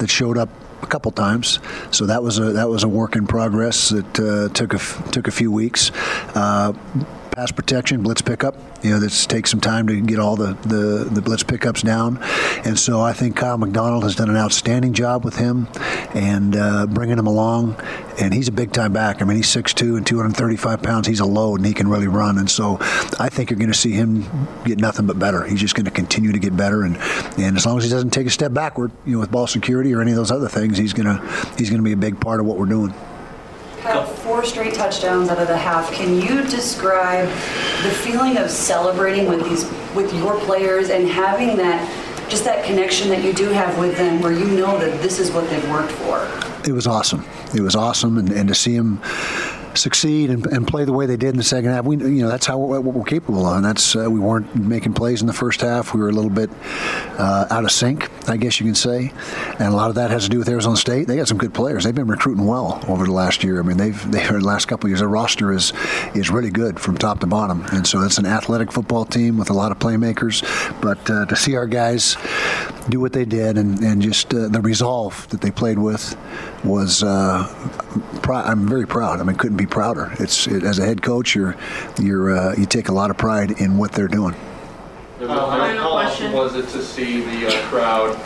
[0.00, 0.50] that showed up
[0.82, 1.60] a couple times.
[1.92, 5.10] So that was a that was a work in progress that uh, took a f-
[5.12, 5.92] took a few weeks.
[6.34, 6.74] Uh,
[7.38, 8.56] pass protection, blitz pickup.
[8.82, 12.18] You know, this takes some time to get all the, the, the blitz pickups down.
[12.64, 15.68] And so I think Kiel McDonald has done an outstanding job with him
[16.14, 17.80] and uh, bringing him along.
[18.20, 19.22] And he's a big time back.
[19.22, 21.06] I mean, he's 6'2 and 235 pounds.
[21.06, 22.38] He's a load and he can really run.
[22.38, 22.78] And so
[23.20, 24.26] I think you're going to see him
[24.64, 25.44] get nothing but better.
[25.44, 26.82] He's just going to continue to get better.
[26.82, 26.96] And,
[27.38, 29.94] and as long as he doesn't take a step backward, you know, with ball security
[29.94, 31.24] or any of those other things, he's going to
[31.56, 32.92] he's going to be a big part of what we're doing.
[33.82, 35.92] Kyle, four straight touchdowns out of the half.
[35.92, 39.64] Can you describe the feeling of celebrating with these
[39.94, 41.80] with your players and having that
[42.28, 45.30] just that connection that you do have with them where you know that this is
[45.30, 46.48] what they've worked for?
[46.66, 47.24] it was awesome.
[47.54, 49.00] It was awesome, and, and to see them
[49.74, 52.28] succeed and, and play the way they did in the second half, we you know
[52.28, 53.56] that's how we're, what we're capable of.
[53.56, 55.94] And that's uh, we weren't making plays in the first half.
[55.94, 56.50] We were a little bit
[57.18, 59.12] uh, out of sync, I guess you can say,
[59.58, 61.06] and a lot of that has to do with Arizona State.
[61.06, 61.84] They got some good players.
[61.84, 63.60] They've been recruiting well over the last year.
[63.60, 65.00] I mean, they've they the last couple of years.
[65.00, 65.72] Their roster is
[66.14, 69.50] is really good from top to bottom, and so it's an athletic football team with
[69.50, 70.42] a lot of playmakers.
[70.80, 72.16] But uh, to see our guys
[72.88, 76.16] do what they did and, and just uh, the resolve that they played with
[76.64, 77.46] was uh,
[78.22, 79.20] pr- I'm very proud.
[79.20, 80.12] I mean, couldn't be prouder.
[80.18, 81.56] It's it, as a head coach, you're
[82.00, 84.34] you're uh, you take a lot of pride in what they're doing.
[85.18, 88.18] How, how awesome was it to see the uh, crowd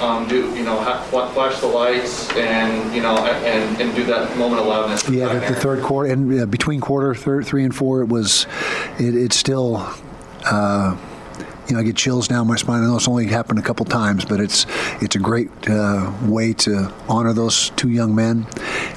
[0.00, 4.36] um, do, you know, ha- flash the lights and, you know, and, and do that
[4.36, 5.08] moment of loudness?
[5.08, 8.46] Yeah, the, the third quarter and uh, between quarter third, three and four, it was
[8.98, 9.86] it, it's still.
[10.44, 10.96] Uh,
[11.70, 12.82] you know, I get chills down my spine.
[12.82, 14.66] I know it's only happened a couple times, but it's
[15.00, 18.46] it's a great uh, way to honor those two young men,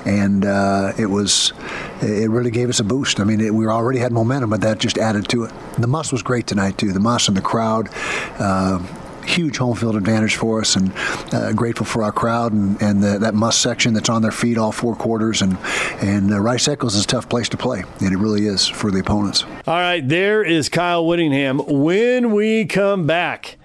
[0.05, 1.53] and uh, it was
[2.01, 3.19] it really gave us a boost.
[3.19, 5.53] I mean, it, we already had momentum, but that just added to it.
[5.77, 6.91] The MUSS was great tonight too.
[6.91, 7.89] The MUSS and the crowd.
[8.39, 8.83] Uh,
[9.25, 10.91] Huge home field advantage for us, and
[11.33, 14.57] uh, grateful for our crowd and, and the, that MUSS section that's on their feet
[14.57, 15.41] all four quarters.
[15.41, 15.57] And
[16.01, 18.91] and uh, Rice Eccles is a tough place to play, and it really is for
[18.91, 19.43] the opponents.
[19.43, 21.59] All right, there is Kyle Whittingham.
[21.59, 23.57] When we come back,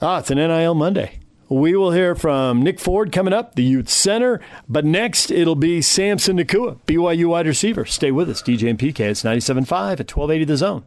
[0.00, 1.20] ah, it's an NIL Monday.
[1.48, 4.40] We will hear from Nick Ford coming up, the Ute center.
[4.68, 7.84] But next, it'll be Samson Nacua, BYU wide receiver.
[7.84, 9.00] Stay with us, DJ and PK.
[9.00, 10.84] It's 97.5 at 1280 The Zone.